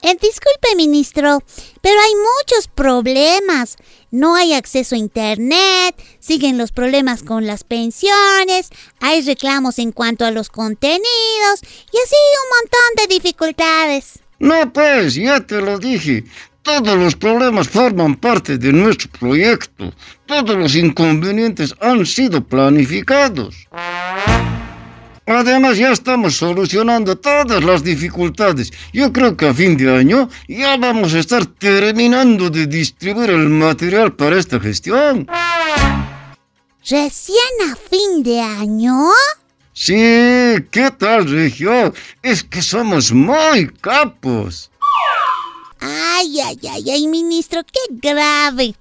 Eh, 0.00 0.16
disculpe, 0.22 0.76
ministro, 0.76 1.42
pero 1.82 2.00
hay 2.00 2.12
muchos 2.14 2.68
problemas. 2.68 3.76
No 4.10 4.36
hay 4.36 4.54
acceso 4.54 4.94
a 4.94 4.98
Internet, 4.98 5.94
siguen 6.18 6.56
los 6.56 6.72
problemas 6.72 7.22
con 7.22 7.46
las 7.46 7.64
pensiones, 7.64 8.70
hay 9.00 9.22
reclamos 9.22 9.78
en 9.78 9.92
cuanto 9.92 10.24
a 10.24 10.30
los 10.30 10.48
contenidos 10.48 11.60
y 11.62 11.96
así 11.98 12.16
un 12.42 12.48
montón 12.60 13.08
de 13.08 13.14
dificultades. 13.14 14.20
No, 14.38 14.72
pues, 14.72 15.14
ya 15.14 15.40
te 15.40 15.60
lo 15.60 15.78
dije. 15.78 16.24
Todos 16.62 16.96
los 16.96 17.16
problemas 17.16 17.68
forman 17.68 18.14
parte 18.14 18.58
de 18.58 18.72
nuestro 18.72 19.10
proyecto. 19.18 19.92
Todos 20.26 20.56
los 20.56 20.74
inconvenientes 20.74 21.74
han 21.80 22.04
sido 22.04 22.44
planificados. 22.44 23.66
Además, 25.28 25.76
ya 25.76 25.92
estamos 25.92 26.36
solucionando 26.36 27.18
todas 27.18 27.62
las 27.62 27.84
dificultades. 27.84 28.72
Yo 28.94 29.12
creo 29.12 29.36
que 29.36 29.46
a 29.46 29.52
fin 29.52 29.76
de 29.76 29.94
año 29.94 30.30
ya 30.48 30.78
vamos 30.78 31.12
a 31.12 31.18
estar 31.18 31.44
terminando 31.44 32.48
de 32.48 32.66
distribuir 32.66 33.28
el 33.30 33.50
material 33.50 34.14
para 34.14 34.38
esta 34.38 34.58
gestión. 34.58 35.28
¿Recién 36.80 37.70
a 37.70 37.76
fin 37.76 38.22
de 38.22 38.40
año? 38.40 38.94
Sí, 39.74 39.94
¿qué 40.70 40.90
tal, 40.98 41.30
Regio? 41.30 41.92
Es 42.22 42.42
que 42.42 42.62
somos 42.62 43.12
muy 43.12 43.68
capos. 43.82 44.70
Ay, 45.78 46.40
ay, 46.40 46.58
ay, 46.70 46.90
ay, 46.90 47.06
ministro, 47.06 47.60
qué 47.70 47.80
grave. 47.90 48.74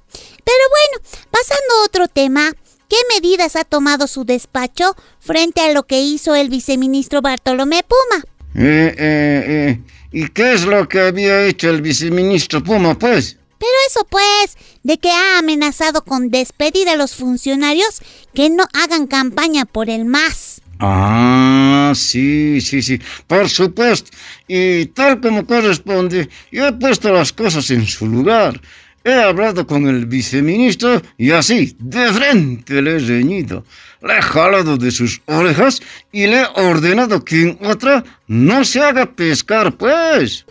Pero 0.45 0.63
bueno, 0.69 1.09
pasando 1.29 1.73
a 1.75 1.85
otro 1.85 2.07
tema. 2.07 2.53
¿Qué 2.89 2.95
medidas 3.13 3.55
ha 3.55 3.65
tomado 3.65 4.07
su 4.07 4.23
despacho 4.23 4.95
frente 5.19 5.61
a 5.61 5.73
lo 5.73 5.83
que 5.83 6.01
hizo 6.01 6.35
el 6.35 6.49
viceministro 6.49 7.21
Bartolomé 7.21 7.83
Puma? 7.83 8.23
Eh, 8.55 8.95
eh, 8.97 9.45
eh. 9.47 9.81
¿Y 10.11 10.29
qué 10.29 10.53
es 10.53 10.65
lo 10.65 10.87
que 10.87 11.01
había 11.01 11.45
hecho 11.45 11.69
el 11.69 11.81
viceministro 11.81 12.63
Puma, 12.63 12.97
pues? 12.97 13.37
Pero 13.59 13.71
eso 13.89 14.05
pues, 14.09 14.57
de 14.83 14.97
que 14.99 15.11
ha 15.11 15.39
amenazado 15.39 16.03
con 16.03 16.29
despedir 16.29 16.87
a 16.87 16.95
los 16.95 17.15
funcionarios 17.15 18.01
que 18.33 18.49
no 18.49 18.63
hagan 18.73 19.07
campaña 19.07 19.65
por 19.65 19.89
el 19.89 20.05
MAS. 20.05 20.61
Ah, 20.79 21.91
sí, 21.95 22.61
sí, 22.61 22.81
sí, 22.81 23.01
por 23.25 23.49
supuesto. 23.49 24.11
Y 24.47 24.85
tal 24.87 25.19
como 25.19 25.45
corresponde, 25.45 26.29
yo 26.51 26.67
he 26.67 26.73
puesto 26.73 27.11
las 27.11 27.33
cosas 27.33 27.69
en 27.71 27.85
su 27.85 28.05
lugar. 28.05 28.61
He 29.07 29.13
hablado 29.13 29.65
con 29.65 29.87
el 29.87 30.05
viceministro 30.05 31.01
y 31.17 31.31
así, 31.31 31.77
de 31.79 32.11
frente 32.11 32.81
le 32.81 32.97
he 32.97 32.99
reñido. 32.99 33.63
Le 34.01 34.17
he 34.17 34.21
jalado 34.21 34.75
de 34.75 34.91
sus 34.91 35.21
orejas 35.27 35.81
y 36.11 36.27
le 36.27 36.41
he 36.41 36.47
ordenado 36.55 37.23
que 37.23 37.41
en 37.41 37.59
otra 37.65 38.03
no 38.27 38.65
se 38.65 38.81
haga 38.81 39.05
pescar, 39.05 39.77
pues. 39.77 40.45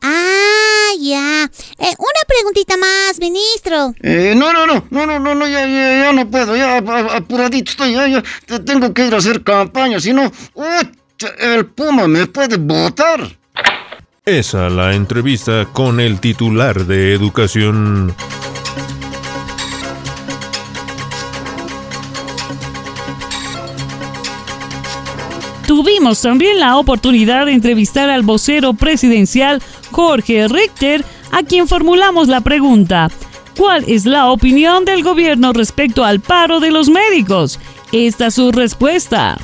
Ah, 0.00 0.92
ya. 0.98 1.44
Eh, 1.44 1.94
una 1.98 2.22
preguntita 2.26 2.78
más, 2.78 3.18
ministro. 3.20 3.94
Eh, 4.00 4.32
no, 4.34 4.54
no, 4.54 4.66
no, 4.66 4.86
no, 4.88 5.04
no, 5.04 5.18
no, 5.18 5.34
no, 5.34 5.46
ya, 5.46 5.66
ya, 5.66 6.04
ya 6.04 6.12
no 6.14 6.30
puedo, 6.30 6.56
ya 6.56 6.78
apuradito 6.78 7.70
estoy, 7.70 7.92
ya, 7.92 8.08
ya, 8.08 8.22
tengo 8.64 8.94
que 8.94 9.08
ir 9.08 9.14
a 9.14 9.18
hacer 9.18 9.44
campaña, 9.44 10.00
si 10.00 10.14
no, 10.14 10.32
el 11.38 11.66
Puma 11.66 12.08
me 12.08 12.26
puede 12.28 12.56
botar. 12.56 13.41
Esa 14.24 14.70
la 14.70 14.94
entrevista 14.94 15.66
con 15.72 15.98
el 15.98 16.20
titular 16.20 16.86
de 16.86 17.12
Educación. 17.12 18.14
Tuvimos 25.66 26.22
también 26.22 26.60
la 26.60 26.76
oportunidad 26.76 27.46
de 27.46 27.52
entrevistar 27.54 28.10
al 28.10 28.22
vocero 28.22 28.74
presidencial 28.74 29.60
Jorge 29.90 30.46
Richter, 30.46 31.04
a 31.32 31.42
quien 31.42 31.66
formulamos 31.66 32.28
la 32.28 32.42
pregunta, 32.42 33.10
¿cuál 33.58 33.84
es 33.88 34.06
la 34.06 34.30
opinión 34.30 34.84
del 34.84 35.02
gobierno 35.02 35.52
respecto 35.52 36.04
al 36.04 36.20
paro 36.20 36.60
de 36.60 36.70
los 36.70 36.88
médicos? 36.88 37.58
Esta 37.90 38.28
es 38.28 38.34
su 38.34 38.52
respuesta. 38.52 39.36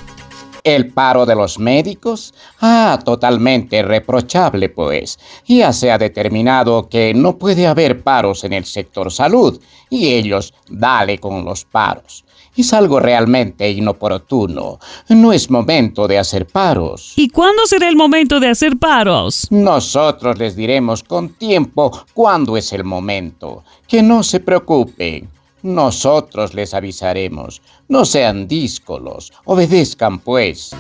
El 0.75 0.93
paro 0.93 1.25
de 1.25 1.35
los 1.35 1.59
médicos? 1.59 2.35
Ah, 2.61 2.99
totalmente 3.03 3.83
reprochable, 3.83 4.69
pues. 4.69 5.19
Ya 5.47 5.73
se 5.73 5.91
ha 5.91 5.97
determinado 5.97 6.91
que 6.91 7.15
no 7.15 7.39
puede 7.39 7.67
haber 7.67 8.03
paros 8.03 8.45
en 8.45 8.53
el 8.53 8.67
sector 8.67 9.11
salud, 9.11 9.59
y 9.89 10.09
ellos 10.09 10.53
dale 10.69 11.19
con 11.19 11.43
los 11.43 11.65
paros. 11.65 12.25
Es 12.55 12.75
algo 12.75 13.01
realmente 13.01 13.71
inoportuno. 13.71 14.79
No 15.09 15.33
es 15.33 15.49
momento 15.49 16.07
de 16.07 16.19
hacer 16.19 16.47
paros. 16.47 17.15
¿Y 17.17 17.31
cuándo 17.31 17.65
será 17.67 17.89
el 17.89 17.97
momento 17.97 18.41
de 18.41 18.49
hacer 18.49 18.77
paros? 18.77 19.47
Nosotros 19.51 20.39
les 20.39 20.55
diremos 20.55 21.03
con 21.03 21.31
tiempo 21.31 22.05
cuándo 22.13 22.57
es 22.59 22.75
el 22.75 22.85
momento. 22.85 23.63
Que 23.87 24.03
no 24.03 24.23
se 24.23 24.41
preocupen. 24.41 25.31
Nosotros 25.63 26.55
les 26.55 26.75
avisaremos. 26.75 27.63
No 27.89 28.05
sean 28.05 28.47
díscolos. 28.47 29.33
Obedezcan, 29.45 30.21
pues. 30.21 30.71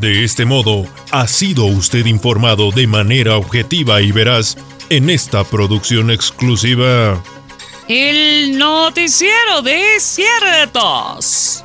De 0.00 0.24
este 0.24 0.46
modo, 0.46 0.86
ha 1.10 1.26
sido 1.26 1.66
usted 1.66 2.06
informado 2.06 2.70
de 2.70 2.86
manera 2.86 3.36
objetiva 3.36 4.00
y 4.00 4.12
veraz 4.12 4.56
en 4.88 5.10
esta 5.10 5.44
producción 5.44 6.10
exclusiva. 6.10 7.22
El 7.86 8.56
noticiero 8.58 9.60
de 9.62 10.00
ciertos. 10.00 11.64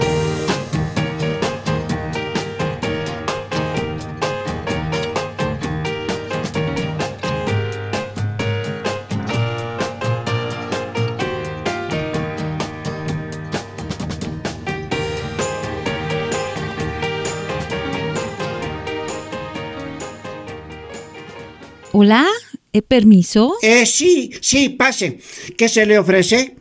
Hola, 21.93 22.25
¿eh, 22.71 22.81
permiso? 22.81 23.55
Eh, 23.61 23.85
sí, 23.85 24.31
sí, 24.39 24.69
pase. 24.69 25.19
¿Qué 25.57 25.67
se 25.67 25.85
le 25.85 25.99
ofrece? 25.99 26.55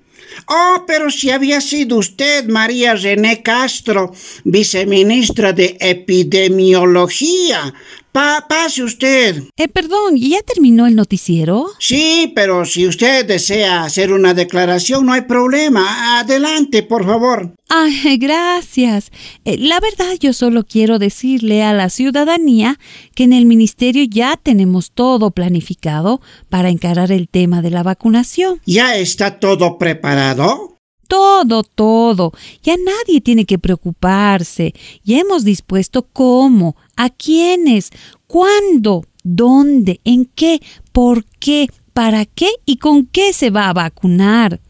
Oh, 0.49 0.83
pero 0.87 1.09
si 1.11 1.31
había 1.31 1.61
sido 1.61 1.99
usted, 1.99 2.49
María 2.49 2.95
René 2.95 3.41
Castro, 3.41 4.13
viceministra 4.43 5.53
de 5.53 5.77
Epidemiología. 5.79 7.73
Pa 8.13 8.47
pase 8.49 8.83
usted. 8.83 9.45
Eh, 9.57 9.69
perdón, 9.69 10.17
¿ya 10.17 10.43
terminó 10.43 10.87
el 10.87 10.97
noticiero? 10.97 11.67
Sí, 11.79 12.33
pero 12.35 12.65
si 12.65 12.87
usted 12.87 13.25
desea 13.25 13.85
hacer 13.85 14.13
una 14.13 14.35
declaración, 14.35 15.07
no 15.07 15.13
hay 15.13 15.23
problema. 15.23 16.19
Adelante, 16.19 16.83
por 16.83 17.05
favor. 17.05 17.55
Ay, 17.69 18.19
gracias. 18.19 19.13
Eh, 19.45 19.59
la 19.59 19.79
verdad, 19.79 20.15
yo 20.19 20.33
solo 20.33 20.65
quiero 20.65 20.99
decirle 20.99 21.63
a 21.63 21.73
la 21.73 21.89
ciudadanía 21.89 22.79
que 23.15 23.25
en 23.25 23.33
el 23.33 23.47
ministerio 23.47 24.03
ya 24.03 24.37
tenemos 24.37 24.91
todo 24.91 25.31
planificado 25.31 26.21
para 26.49 26.71
encarar 26.71 27.13
el 27.13 27.29
tema 27.29 27.63
de 27.63 27.71
la 27.71 27.85
vacunación. 27.85 28.61
¿Ya 28.67 28.97
está 28.97 29.39
todo 29.39 29.79
preparado? 29.79 30.70
Todo, 31.11 31.65
todo. 31.65 32.33
Ya 32.63 32.77
nadie 32.77 33.21
tiene 33.21 33.45
que 33.45 33.59
preocuparse. 33.59 34.75
Ya 35.03 35.19
hemos 35.19 35.45
dispuesto 35.45 36.07
cómo, 36.13 36.77
a 36.95 37.11
quiénes, 37.11 37.91
cuándo, 38.29 39.05
dónde, 39.25 40.01
en 40.05 40.27
qué, 40.27 40.63
por 40.93 41.25
qué, 41.41 41.67
para 41.95 42.27
qué 42.27 42.49
y 42.65 42.77
con 42.77 43.07
qué 43.07 43.33
se 43.33 43.51
va 43.51 43.69
a 43.69 43.73
vacunar. 43.73 44.61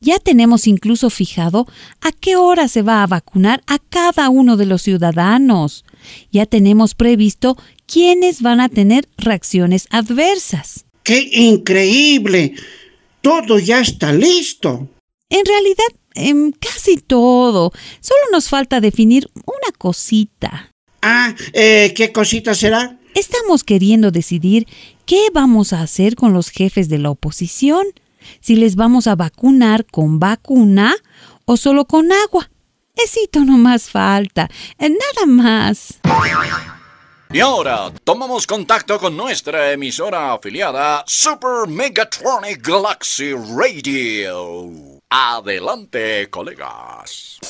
Ya 0.00 0.18
tenemos 0.18 0.66
incluso 0.66 1.08
fijado 1.08 1.68
a 2.00 2.10
qué 2.10 2.34
hora 2.34 2.66
se 2.66 2.82
va 2.82 3.04
a 3.04 3.06
vacunar 3.06 3.62
a 3.68 3.78
cada 3.78 4.28
uno 4.28 4.56
de 4.56 4.66
los 4.66 4.82
ciudadanos. 4.82 5.84
Ya 6.32 6.46
tenemos 6.46 6.96
previsto 6.96 7.56
quiénes 7.86 8.42
van 8.42 8.60
a 8.60 8.68
tener 8.68 9.08
reacciones 9.18 9.86
adversas. 9.90 10.86
¡Qué 11.04 11.28
increíble! 11.32 12.54
todo 13.20 13.58
ya 13.58 13.80
está 13.80 14.12
listo. 14.12 14.88
En 15.30 15.44
realidad, 15.46 15.84
em, 16.14 16.52
casi 16.52 16.96
todo. 16.96 17.72
Solo 18.00 18.20
nos 18.32 18.48
falta 18.48 18.80
definir 18.80 19.30
una 19.34 19.72
cosita. 19.78 20.72
Ah, 21.02 21.34
eh, 21.52 21.92
¿qué 21.96 22.12
cosita 22.12 22.54
será? 22.54 22.98
Estamos 23.14 23.64
queriendo 23.64 24.10
decidir 24.10 24.66
qué 25.06 25.28
vamos 25.32 25.72
a 25.72 25.80
hacer 25.82 26.14
con 26.14 26.32
los 26.32 26.50
jefes 26.50 26.88
de 26.88 26.98
la 26.98 27.10
oposición. 27.10 27.86
Si 28.40 28.54
les 28.56 28.76
vamos 28.76 29.06
a 29.06 29.14
vacunar 29.16 29.86
con 29.86 30.18
vacuna 30.18 30.94
o 31.46 31.56
solo 31.56 31.86
con 31.86 32.12
agua. 32.12 32.50
Esito 33.02 33.44
no 33.44 33.56
más 33.56 33.88
falta. 33.88 34.48
eh, 34.78 34.90
Nada 34.90 35.26
más. 35.26 35.98
Y 37.32 37.38
ahora 37.40 37.92
tomamos 38.04 38.46
contacto 38.46 38.98
con 38.98 39.16
nuestra 39.16 39.72
emisora 39.72 40.32
afiliada 40.34 41.02
Super 41.06 41.68
Megatronic 41.68 42.60
Galaxy 42.66 43.32
Radio. 43.32 44.99
Adelante, 45.12 46.30
colegas. 46.30 47.40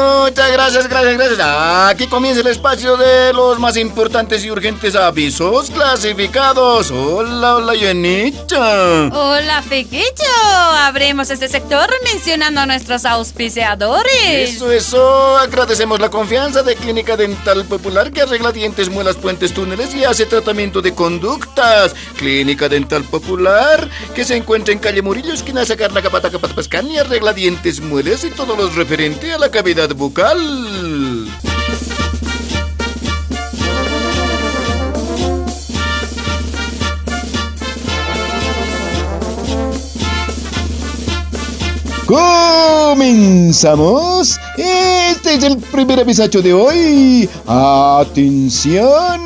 Muchas 0.00 0.52
gracias, 0.52 0.88
gracias, 0.88 1.16
gracias. 1.16 1.40
Aquí 1.40 2.06
comienza 2.06 2.40
el 2.40 2.46
espacio 2.46 2.96
de 2.96 3.32
los 3.32 3.58
más 3.58 3.76
importantes 3.76 4.44
y 4.44 4.50
urgentes 4.50 4.94
avisos 4.94 5.70
clasificados. 5.70 6.90
Hola, 6.90 7.56
hola, 7.56 7.74
Yenita. 7.74 9.10
Hola, 9.12 9.62
Pequeño. 9.68 10.04
Abremos 10.76 11.30
este 11.30 11.48
sector 11.48 11.90
mencionando 12.04 12.60
a 12.60 12.66
nuestros 12.66 13.04
auspiciadores. 13.04 14.54
Eso, 14.54 14.70
eso. 14.72 15.38
Agradecemos 15.38 16.00
la 16.00 16.10
confianza 16.10 16.62
de 16.62 16.76
Clínica 16.76 17.16
Dental 17.16 17.64
Popular 17.64 18.12
que 18.12 18.22
arregla 18.22 18.52
dientes, 18.52 18.88
muelas, 18.88 19.16
puentes, 19.16 19.52
túneles 19.52 19.94
y 19.94 20.04
hace 20.04 20.26
tratamiento 20.26 20.80
de 20.80 20.94
conductas. 20.94 21.94
Clínica 22.16 22.68
Dental 22.68 23.04
Popular 23.04 23.88
que 24.14 24.24
se 24.24 24.36
encuentra 24.36 24.72
en 24.72 24.78
calle 24.78 25.02
Murillo, 25.02 25.32
esquina 25.32 25.64
Sacarla, 25.64 26.02
Capata, 26.02 26.30
Capata, 26.30 26.54
Pascán 26.54 26.88
y 26.88 26.98
arregla 26.98 27.32
dientes, 27.32 27.80
muelas 27.80 28.24
y 28.24 28.30
todo 28.30 28.56
lo 28.56 28.68
referente 28.70 29.32
a 29.32 29.38
la 29.38 29.50
cavidad 29.50 29.89
bucal. 29.94 31.59
Comenzamos. 42.90 44.40
Este 44.56 45.34
es 45.34 45.44
el 45.44 45.58
primer 45.58 46.00
avisacho 46.00 46.42
de 46.42 46.52
hoy. 46.52 47.28
Atención. 47.46 49.20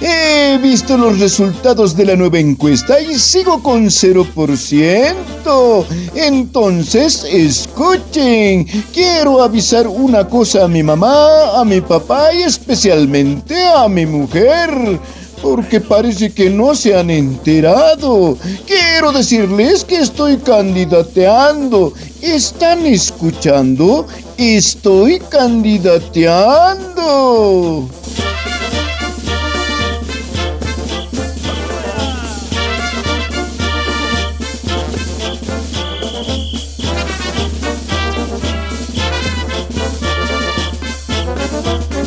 He 0.00 0.56
visto 0.62 0.96
los 0.96 1.18
resultados 1.18 1.96
de 1.96 2.04
la 2.04 2.14
nueva 2.14 2.38
encuesta 2.38 3.00
y 3.00 3.18
sigo 3.18 3.60
con 3.60 3.86
0%. 3.86 5.84
Entonces, 6.14 7.24
escuchen. 7.24 8.68
Quiero 8.94 9.42
avisar 9.42 9.88
una 9.88 10.28
cosa 10.28 10.66
a 10.66 10.68
mi 10.68 10.84
mamá, 10.84 11.58
a 11.58 11.64
mi 11.64 11.80
papá 11.80 12.32
y 12.32 12.42
especialmente 12.42 13.66
a 13.66 13.88
mi 13.88 14.06
mujer 14.06 15.00
porque 15.42 15.80
parece 15.80 16.32
que 16.32 16.48
no 16.50 16.74
se 16.74 16.96
han 16.96 17.10
enterado. 17.10 18.36
Quiero 18.66 19.12
decirles 19.12 19.84
que 19.84 20.00
estoy 20.00 20.38
candidateando. 20.38 21.92
¿Están 22.20 22.84
escuchando? 22.86 24.06
Estoy 24.36 25.20
candidateando. 25.20 27.88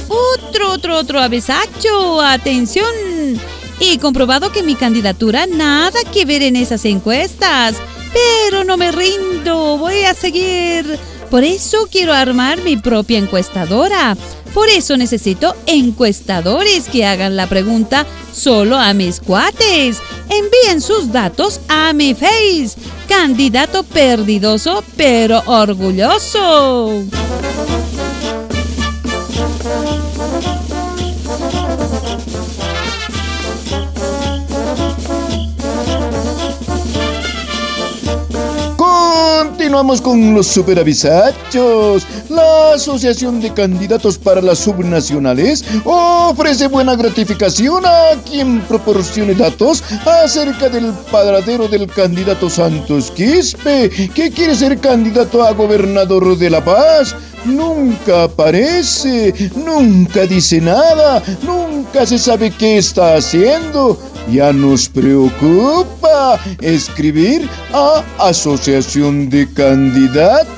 Otro, 0.08 0.72
otro, 0.72 0.98
otro 0.98 1.20
avisacho. 1.20 2.22
Atención. 2.22 3.13
He 3.86 4.00
comprobado 4.00 4.50
que 4.50 4.64
mi 4.64 4.76
candidatura 4.76 5.46
nada 5.46 6.00
que 6.14 6.24
ver 6.24 6.42
en 6.42 6.56
esas 6.56 6.86
encuestas. 6.86 7.76
Pero 8.14 8.64
no 8.64 8.78
me 8.78 8.94
rindo. 8.94 9.78
Voy 9.78 10.06
a 10.06 10.14
seguir. 10.14 10.98
Por 11.30 11.44
eso 11.44 11.90
quiero 11.92 12.14
armar 12.14 12.62
mi 12.62 12.78
propia 12.78 13.18
encuestadora. 13.18 14.16
Por 14.54 14.70
eso 14.70 14.96
necesito 14.96 15.54
encuestadores 15.66 16.88
que 16.88 17.06
hagan 17.06 17.36
la 17.36 17.48
pregunta 17.48 18.06
solo 18.32 18.78
a 18.78 18.94
mis 18.94 19.20
cuates. 19.20 19.98
Envíen 20.30 20.80
sus 20.80 21.12
datos 21.12 21.60
a 21.68 21.92
mi 21.92 22.14
face. 22.14 22.76
Candidato 23.10 23.84
perdidoso 23.84 24.82
pero 24.96 25.44
orgulloso. 25.46 27.04
Continuamos 39.74 40.02
con 40.02 40.36
los 40.36 40.46
superavisachos. 40.46 42.06
La 42.30 42.74
Asociación 42.76 43.42
de 43.42 43.52
Candidatos 43.56 44.20
para 44.20 44.40
las 44.40 44.60
Subnacionales 44.60 45.66
ofrece 45.84 46.68
buena 46.68 46.96
gratificación 46.96 47.84
a 47.84 48.12
quien 48.24 48.62
proporcione 48.62 49.34
datos 49.34 49.84
acerca 50.06 50.70
del 50.70 50.94
paradero 51.12 51.68
del 51.68 51.88
candidato 51.88 52.52
Santos 52.52 53.10
Quispe, 53.10 53.90
que 54.14 54.30
quiere 54.30 54.54
ser 54.54 54.78
candidato 54.78 55.42
a 55.42 55.54
gobernador 55.54 56.38
de 56.38 56.52
La 56.52 56.64
Paz. 56.64 57.16
Nunca 57.46 58.24
aparece, 58.24 59.34
nunca 59.56 60.26
dice 60.26 60.62
nada, 60.62 61.22
nunca 61.42 62.06
se 62.06 62.18
sabe 62.18 62.52
qué 62.52 62.78
está 62.78 63.16
haciendo. 63.16 64.00
Ya 64.32 64.54
nos 64.54 64.88
preocupa 64.88 66.40
escribir 66.62 67.50
a 67.74 68.02
Asociación 68.18 69.30
de 69.30 69.52
Candidatos. 69.54 70.54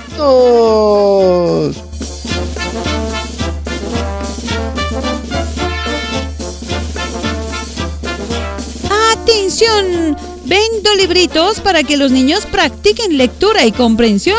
¡Atención! 9.13 10.15
Vendo 10.45 10.93
libritos 10.95 11.59
para 11.59 11.81
que 11.81 11.97
los 11.97 12.11
niños 12.11 12.45
practiquen 12.45 13.17
lectura 13.17 13.65
y 13.65 13.71
comprensión. 13.71 14.37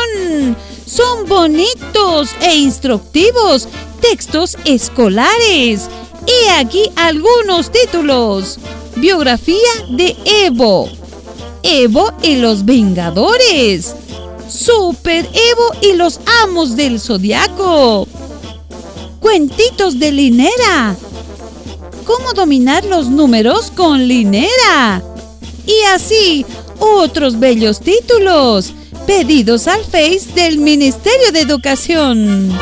Son 0.86 1.26
bonitos 1.26 2.30
e 2.40 2.56
instructivos. 2.56 3.68
Textos 4.00 4.56
escolares. 4.64 5.88
Y 6.26 6.48
aquí 6.50 6.90
algunos 6.94 7.70
títulos. 7.72 8.58
Biografía 8.94 9.56
de 9.90 10.16
Evo. 10.24 10.88
Evo 11.64 12.12
y 12.22 12.36
los 12.36 12.64
Vengadores. 12.64 13.96
Super 14.48 15.28
Evo 15.34 15.72
y 15.82 15.94
los 15.94 16.20
Amos 16.44 16.76
del 16.76 17.00
Zodiaco. 17.00 18.06
Cuentitos 19.18 19.98
de 19.98 20.12
Linera. 20.12 20.96
Cómo 22.04 22.32
dominar 22.32 22.84
los 22.84 23.08
números 23.08 23.72
con 23.74 24.06
Linera. 24.06 25.02
Y 25.66 25.82
así, 25.92 26.46
otros 26.78 27.40
bellos 27.40 27.80
títulos. 27.80 28.72
Pedidos 29.06 29.68
al 29.68 29.84
Face 29.84 30.32
del 30.34 30.58
Ministerio 30.58 31.30
de 31.32 31.40
Educación. 31.40 32.52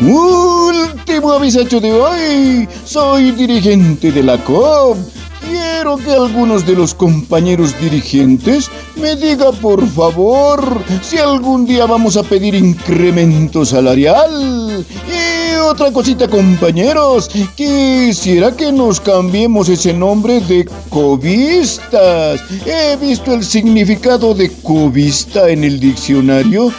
Último 0.00 1.32
avisacho 1.32 1.80
de 1.80 1.92
hoy. 1.92 2.68
Soy 2.84 3.32
dirigente 3.32 4.12
de 4.12 4.22
la 4.22 4.38
COP. 4.38 5.21
Quiero 5.52 5.98
que 5.98 6.10
algunos 6.12 6.64
de 6.64 6.72
los 6.72 6.94
compañeros 6.94 7.78
dirigentes 7.78 8.70
me 8.96 9.16
diga 9.16 9.52
por 9.52 9.86
favor 9.86 10.82
si 11.02 11.18
algún 11.18 11.66
día 11.66 11.84
vamos 11.84 12.16
a 12.16 12.22
pedir 12.22 12.54
incremento 12.54 13.66
salarial. 13.66 14.86
Y 15.06 15.54
otra 15.56 15.92
cosita 15.92 16.26
compañeros, 16.26 17.28
quisiera 17.54 18.52
que 18.52 18.72
nos 18.72 18.98
cambiemos 18.98 19.68
ese 19.68 19.92
nombre 19.92 20.40
de 20.40 20.66
cobistas. 20.88 22.40
He 22.64 22.96
visto 22.96 23.34
el 23.34 23.44
significado 23.44 24.32
de 24.32 24.50
cobista 24.50 25.50
en 25.50 25.64
el 25.64 25.78
diccionario 25.78 26.72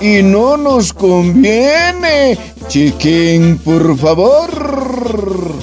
y 0.00 0.24
no 0.24 0.56
nos 0.56 0.92
conviene. 0.92 2.36
Chequen, 2.66 3.58
por 3.58 3.96
favor. 3.96 5.57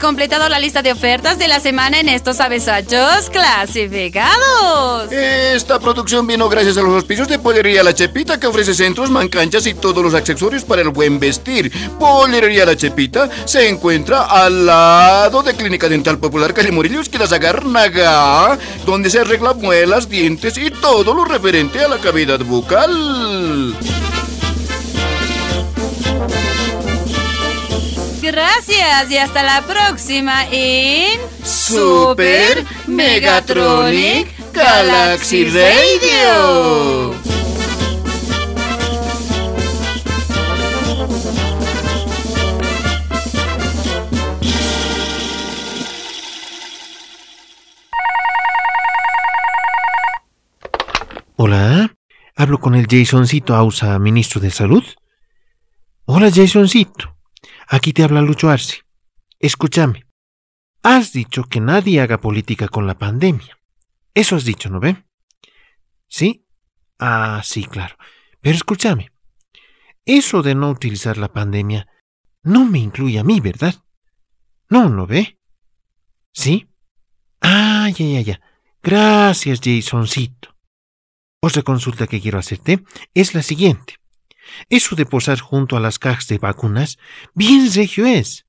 Completado 0.00 0.48
la 0.48 0.58
lista 0.58 0.82
de 0.82 0.92
ofertas 0.92 1.38
de 1.38 1.46
la 1.46 1.60
semana 1.60 2.00
en 2.00 2.08
estos 2.08 2.40
avesachos 2.40 3.30
clasificados. 3.30 5.12
Esta 5.12 5.78
producción 5.78 6.26
vino 6.26 6.48
gracias 6.48 6.76
a 6.78 6.82
los 6.82 6.94
auspicios 6.94 7.28
de 7.28 7.38
Pollería 7.38 7.82
La 7.82 7.94
Chepita 7.94 8.40
que 8.40 8.46
ofrece 8.46 8.74
centros, 8.74 9.10
mancanchas 9.10 9.66
y 9.66 9.74
todos 9.74 10.02
los 10.02 10.14
accesorios 10.14 10.64
para 10.64 10.82
el 10.82 10.88
buen 10.88 11.20
vestir. 11.20 11.70
Pollería 11.98 12.64
La 12.64 12.76
Chepita 12.76 13.28
se 13.44 13.68
encuentra 13.68 14.22
al 14.22 14.66
lado 14.66 15.42
de 15.42 15.54
Clínica 15.54 15.88
Dental 15.88 16.18
Popular 16.18 16.54
Calle 16.54 16.72
Murillo, 16.72 17.00
esquina 17.00 17.26
Zagarnaga, 17.26 18.58
donde 18.86 19.10
se 19.10 19.20
arregla 19.20 19.52
muelas, 19.52 20.08
dientes 20.08 20.56
y 20.56 20.70
todo 20.70 21.14
lo 21.14 21.24
referente 21.26 21.84
a 21.84 21.88
la 21.88 21.98
cavidad 21.98 22.40
bucal. 22.40 23.76
Gracias 28.42 29.10
y 29.10 29.18
hasta 29.18 29.42
la 29.42 29.60
próxima 29.60 30.46
en 30.50 31.20
Super 31.44 32.64
Megatronic 32.86 34.28
Galaxy 34.54 35.44
Radio. 35.44 37.14
Hola, 51.36 51.94
hablo 52.36 52.58
con 52.58 52.74
el 52.74 52.86
Jasoncito 52.88 53.54
Ausa, 53.54 53.98
ministro 53.98 54.40
de 54.40 54.50
Salud. 54.50 54.84
Hola, 56.06 56.30
Jasoncito. 56.32 57.19
Aquí 57.72 57.92
te 57.92 58.02
habla 58.02 58.20
Lucho 58.20 58.50
Arce. 58.50 58.82
Escúchame. 59.38 60.04
Has 60.82 61.12
dicho 61.12 61.44
que 61.44 61.60
nadie 61.60 62.00
haga 62.00 62.20
política 62.20 62.66
con 62.66 62.88
la 62.88 62.98
pandemia. 62.98 63.60
Eso 64.12 64.34
has 64.34 64.44
dicho, 64.44 64.68
¿no 64.70 64.80
ve? 64.80 65.04
¿Sí? 66.08 66.44
Ah, 66.98 67.40
sí, 67.44 67.64
claro. 67.66 67.94
Pero 68.40 68.56
escúchame. 68.56 69.12
Eso 70.04 70.42
de 70.42 70.56
no 70.56 70.68
utilizar 70.68 71.16
la 71.16 71.32
pandemia 71.32 71.86
no 72.42 72.64
me 72.64 72.80
incluye 72.80 73.20
a 73.20 73.24
mí, 73.24 73.38
¿verdad? 73.38 73.76
No, 74.68 74.88
¿no 74.88 75.06
ve? 75.06 75.38
¿Sí? 76.32 76.68
Ah, 77.40 77.88
ya, 77.90 78.04
ya, 78.04 78.20
ya. 78.20 78.40
Gracias, 78.82 79.60
Jasoncito. 79.62 80.56
Otra 81.40 81.62
consulta 81.62 82.08
que 82.08 82.20
quiero 82.20 82.40
hacerte 82.40 82.82
es 83.14 83.32
la 83.32 83.42
siguiente. 83.42 83.99
Eso 84.68 84.96
de 84.96 85.06
posar 85.06 85.40
junto 85.40 85.76
a 85.76 85.80
las 85.80 85.98
cajas 85.98 86.26
de 86.28 86.38
vacunas, 86.38 86.98
bien 87.34 87.72
regio 87.72 88.06
es. 88.06 88.46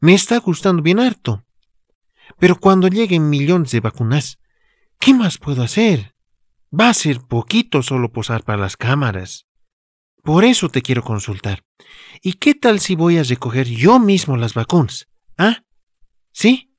Me 0.00 0.14
está 0.14 0.38
gustando 0.38 0.82
bien 0.82 1.00
harto. 1.00 1.44
Pero 2.38 2.56
cuando 2.56 2.88
lleguen 2.88 3.30
millones 3.30 3.70
de 3.70 3.80
vacunas, 3.80 4.38
¿qué 4.98 5.14
más 5.14 5.38
puedo 5.38 5.62
hacer? 5.62 6.14
Va 6.78 6.88
a 6.88 6.94
ser 6.94 7.20
poquito 7.20 7.82
solo 7.82 8.12
posar 8.12 8.42
para 8.42 8.58
las 8.58 8.76
cámaras. 8.76 9.46
Por 10.22 10.44
eso 10.44 10.68
te 10.68 10.82
quiero 10.82 11.02
consultar. 11.02 11.64
¿Y 12.22 12.34
qué 12.34 12.54
tal 12.54 12.80
si 12.80 12.96
voy 12.96 13.18
a 13.18 13.22
recoger 13.22 13.68
yo 13.68 13.98
mismo 13.98 14.36
las 14.36 14.54
vacunas? 14.54 15.08
¿Ah? 15.36 15.62
¿Sí? 16.32 16.74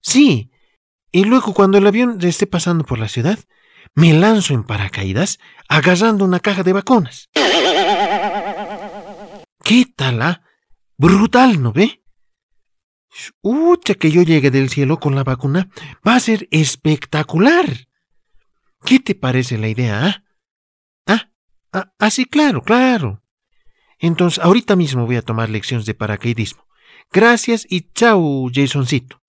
Sí. 0.00 0.50
Y 1.10 1.24
luego 1.24 1.54
cuando 1.54 1.78
el 1.78 1.86
avión 1.86 2.18
esté 2.22 2.46
pasando 2.46 2.84
por 2.84 2.98
la 2.98 3.08
ciudad, 3.08 3.38
me 3.98 4.12
lanzo 4.12 4.54
en 4.54 4.62
paracaídas 4.62 5.40
agarrando 5.68 6.24
una 6.24 6.38
caja 6.38 6.62
de 6.62 6.72
vacunas. 6.72 7.28
¿Qué 9.64 9.86
tal, 9.96 10.22
ah? 10.22 10.40
Brutal, 10.96 11.60
¿no 11.60 11.72
ve? 11.72 12.04
Ucha, 13.42 13.94
que 13.94 14.12
yo 14.12 14.22
llegue 14.22 14.52
del 14.52 14.68
cielo 14.70 15.00
con 15.00 15.16
la 15.16 15.24
vacuna 15.24 15.68
va 16.06 16.14
a 16.14 16.20
ser 16.20 16.46
espectacular. 16.52 17.88
¿Qué 18.84 19.00
te 19.00 19.16
parece 19.16 19.58
la 19.58 19.66
idea, 19.66 20.06
ah? 20.06 20.22
Ah, 21.04 21.32
ah, 21.72 21.92
ah, 21.98 22.10
sí, 22.10 22.24
claro, 22.24 22.62
claro. 22.62 23.24
Entonces, 23.98 24.38
ahorita 24.38 24.76
mismo 24.76 25.06
voy 25.06 25.16
a 25.16 25.22
tomar 25.22 25.50
lecciones 25.50 25.86
de 25.86 25.94
paracaidismo. 25.94 26.64
Gracias 27.10 27.66
y 27.68 27.90
chao, 27.94 28.48
Jasoncito. 28.54 29.20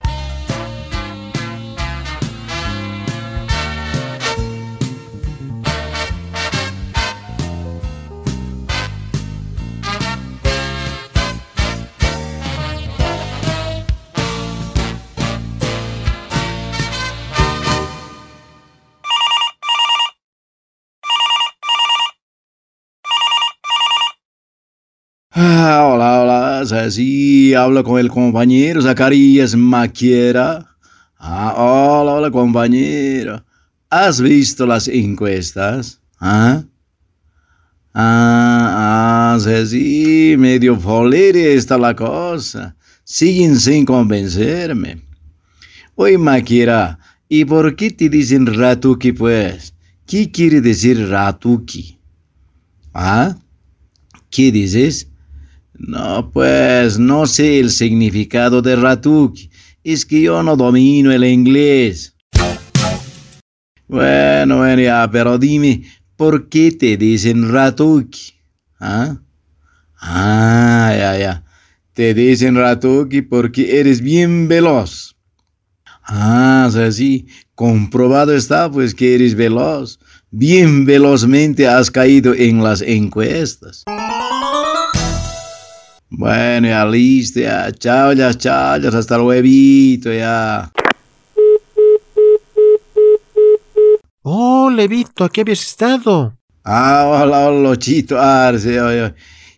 Ah, 25.32 25.86
hola, 25.86 26.22
hola, 26.24 26.90
sí, 26.90 27.54
hablo 27.54 27.84
con 27.84 28.00
el 28.00 28.10
compañero 28.10 28.82
Zacarías 28.82 29.56
Maquiera. 29.56 30.76
Ah, 31.20 31.54
hola, 31.56 32.14
hola, 32.14 32.32
compañero. 32.32 33.46
¿Has 33.92 34.20
visto 34.22 34.66
las 34.66 34.88
encuestas? 34.88 36.02
¿Ah? 36.20 36.64
Ah, 37.94 39.38
ah, 39.38 39.38
medio 40.36 40.80
folere 40.80 41.54
está 41.54 41.78
la 41.78 41.96
cosa. 41.96 42.76
Siguen 43.04 43.60
sin 43.60 43.86
convencerme. 43.86 45.06
Oye, 45.94 46.18
Maquiera, 46.18 46.98
¿y 47.28 47.46
por 47.46 47.76
qué 47.76 47.92
te 47.92 48.10
dicen 48.10 48.48
ratuki, 48.48 49.12
pues? 49.12 49.76
¿Qué 50.08 50.32
quiere 50.32 50.60
decir 50.60 51.08
ratuki? 51.08 52.00
¿Ah? 52.96 53.38
¿Qué 54.32 54.52
dices? 54.52 55.08
No, 55.80 56.30
pues 56.32 57.00
no 57.00 57.26
sé 57.26 57.60
el 57.60 57.72
significado 57.72 58.62
de 58.62 58.76
ratuki. 58.76 59.50
Es 59.84 60.06
que 60.06 60.22
yo 60.22 60.44
no 60.44 60.58
domino 60.58 61.12
el 61.12 61.24
inglés. 61.24 62.16
Bueno, 63.88 64.58
bueno, 64.58 64.82
ya, 64.82 65.10
pero 65.10 65.38
dime, 65.40 65.84
¿por 66.16 66.50
qué 66.50 66.72
te 66.72 66.98
dicen 66.98 67.52
ratuki? 67.52 68.34
¿Ah? 68.80 69.18
Ah, 70.00 70.94
ya, 70.96 71.18
ya. 71.18 71.44
Te 71.94 72.14
dicen 72.14 72.56
ratuki 72.56 73.22
porque 73.22 73.80
eres 73.80 74.02
bien 74.02 74.48
veloz. 74.48 75.16
Ah, 76.04 76.66
o 76.68 76.72
sea, 76.72 76.92
sí, 76.92 77.28
comprobado 77.56 78.36
está 78.36 78.70
pues 78.70 78.94
que 78.94 79.16
eres 79.16 79.34
veloz. 79.34 79.98
Bien 80.30 80.86
velozmente 80.86 81.68
has 81.68 81.90
caído 81.90 82.34
en 82.34 82.62
las 82.64 82.82
encuestas. 82.82 83.86
Bueno, 86.10 86.68
ya 86.68 86.86
listo, 86.86 87.40
ya. 87.40 87.72
Chao, 87.72 88.14
ya, 88.14 88.34
chao, 88.34 88.78
ya, 88.78 88.90
hasta 88.90 89.16
el 89.16 89.22
huevito, 89.22 90.12
ya. 90.12 90.72
Oh, 94.24 94.70
Levito, 94.70 95.24
¿a 95.24 95.30
qué 95.30 95.42
habías 95.42 95.62
estado? 95.62 96.38
Ah, 96.64 97.06
hola, 97.08 97.48
hola, 97.48 97.78
Chito 97.78 98.20
Arce, 98.20 98.82
oye. 98.82 99.14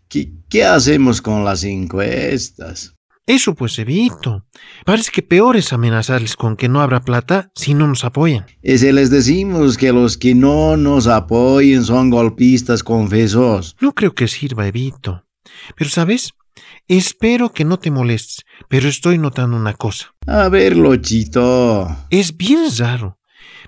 ¿Qué, 0.08 0.32
¿Qué 0.50 0.64
hacemos 0.64 1.22
con 1.22 1.44
las 1.44 1.64
encuestas? 1.64 2.94
Eso 3.26 3.56
pues, 3.56 3.80
Evito. 3.80 4.46
Parece 4.86 5.12
que 5.12 5.22
peor 5.22 5.56
es 5.56 5.72
amenazarles 5.72 6.36
con 6.36 6.58
que 6.58 6.68
no 6.68 6.82
habrá 6.82 7.02
plata 7.02 7.50
si 7.56 7.74
no 7.74 7.88
nos 7.88 8.04
apoyan. 8.04 8.46
Y 8.62 8.78
si 8.78 8.92
les 8.92 9.10
decimos 9.10 9.78
que 9.78 9.94
los 9.94 10.18
que 10.18 10.36
no 10.36 10.76
nos 10.76 11.08
apoyen 11.08 11.84
son 11.86 12.10
golpistas 12.10 12.84
confesos. 12.84 13.78
No 13.80 13.94
creo 13.94 14.14
que 14.14 14.28
sirva, 14.28 14.68
Evito. 14.68 15.24
Pero, 15.76 15.90
¿sabes? 15.90 16.34
Espero 16.88 17.54
que 17.54 17.66
no 17.66 17.80
te 17.80 17.92
molestes, 17.92 18.46
pero 18.68 18.90
estoy 18.90 19.18
notando 19.18 19.56
una 19.56 19.74
cosa. 19.74 20.14
A 20.28 20.50
ver, 20.50 20.76
Lochito. 20.76 21.88
Es 22.10 22.36
bien 22.36 22.66
raro, 22.78 23.18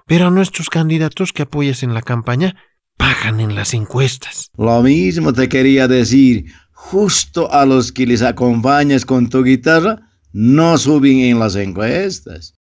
pero 0.05 0.27
a 0.27 0.31
nuestros 0.31 0.69
candidatos 0.69 1.31
que 1.31 1.43
apoyas 1.43 1.83
en 1.83 1.93
la 1.93 2.01
campaña 2.01 2.55
pagan 2.97 3.39
en 3.39 3.55
las 3.55 3.73
encuestas. 3.73 4.49
Lo 4.57 4.81
mismo 4.81 5.33
te 5.33 5.49
quería 5.49 5.87
decir. 5.87 6.45
Justo 6.71 7.51
a 7.51 7.65
los 7.65 7.93
que 7.93 8.05
les 8.05 8.21
acompañas 8.21 9.05
con 9.05 9.29
tu 9.29 9.41
guitarra, 9.43 9.99
no 10.33 10.77
suben 10.77 11.19
en 11.19 11.39
las 11.39 11.55
encuestas. 11.55 12.55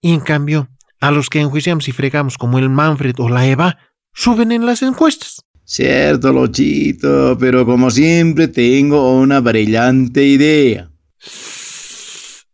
Y 0.00 0.12
en 0.12 0.20
cambio, 0.20 0.68
a 1.00 1.10
los 1.10 1.28
que 1.28 1.40
enjuiciamos 1.40 1.88
y 1.88 1.92
fregamos 1.92 2.38
como 2.38 2.58
el 2.58 2.70
Manfred 2.70 3.14
o 3.18 3.28
la 3.28 3.46
Eva 3.46 3.76
suben 4.14 4.52
en 4.52 4.64
las 4.64 4.80
encuestas. 4.82 5.42
Cierto, 5.66 6.30
Lochito, 6.30 7.38
pero 7.38 7.64
como 7.64 7.90
siempre 7.90 8.48
tengo 8.48 9.18
una 9.18 9.40
brillante 9.40 10.22
idea. 10.22 10.90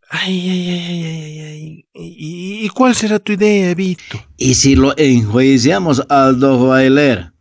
Ay, 0.09 0.49
ay, 0.49 0.69
ay, 0.69 0.79
ay, 0.79 1.03
ay, 1.03 1.39
ay. 1.39 1.85
¿Y, 1.93 2.65
y 2.65 2.69
cuál 2.69 2.95
será 2.95 3.19
tu 3.19 3.33
idea, 3.33 3.73
Vito? 3.75 4.17
¿Y 4.37 4.55
si 4.55 4.75
lo 4.75 4.97
enjuiciamos 4.97 6.03
al 6.07 6.37
Bailer? 6.37 7.33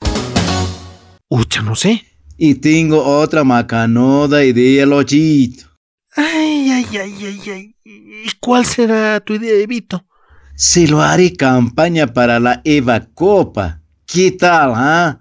Ucha, 1.29 1.63
no 1.63 1.77
sé. 1.77 2.05
Y 2.37 2.57
tengo 2.57 3.05
otra 3.05 3.45
macanoda 3.45 4.45
idea, 4.45 4.85
Lochito. 4.87 5.67
Ay, 6.17 6.71
ay, 6.71 6.87
ay, 6.97 7.15
ay, 7.23 7.41
ay. 7.49 7.77
¿Y 7.85 8.31
cuál 8.41 8.65
será 8.67 9.21
tu 9.21 9.35
idea, 9.35 9.65
Vito? 9.69 10.05
Se 10.57 10.89
lo 10.89 11.01
haré 11.01 11.33
campaña 11.33 12.09
para 12.09 12.41
la 12.41 12.61
Eva 12.65 13.07
Copa. 13.15 13.81
¿Qué 14.05 14.33
tal, 14.33 14.73
ah? 14.75 15.21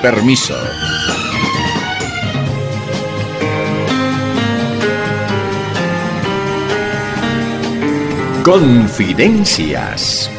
Permiso. 0.00 0.54
Confidencias 8.44 10.30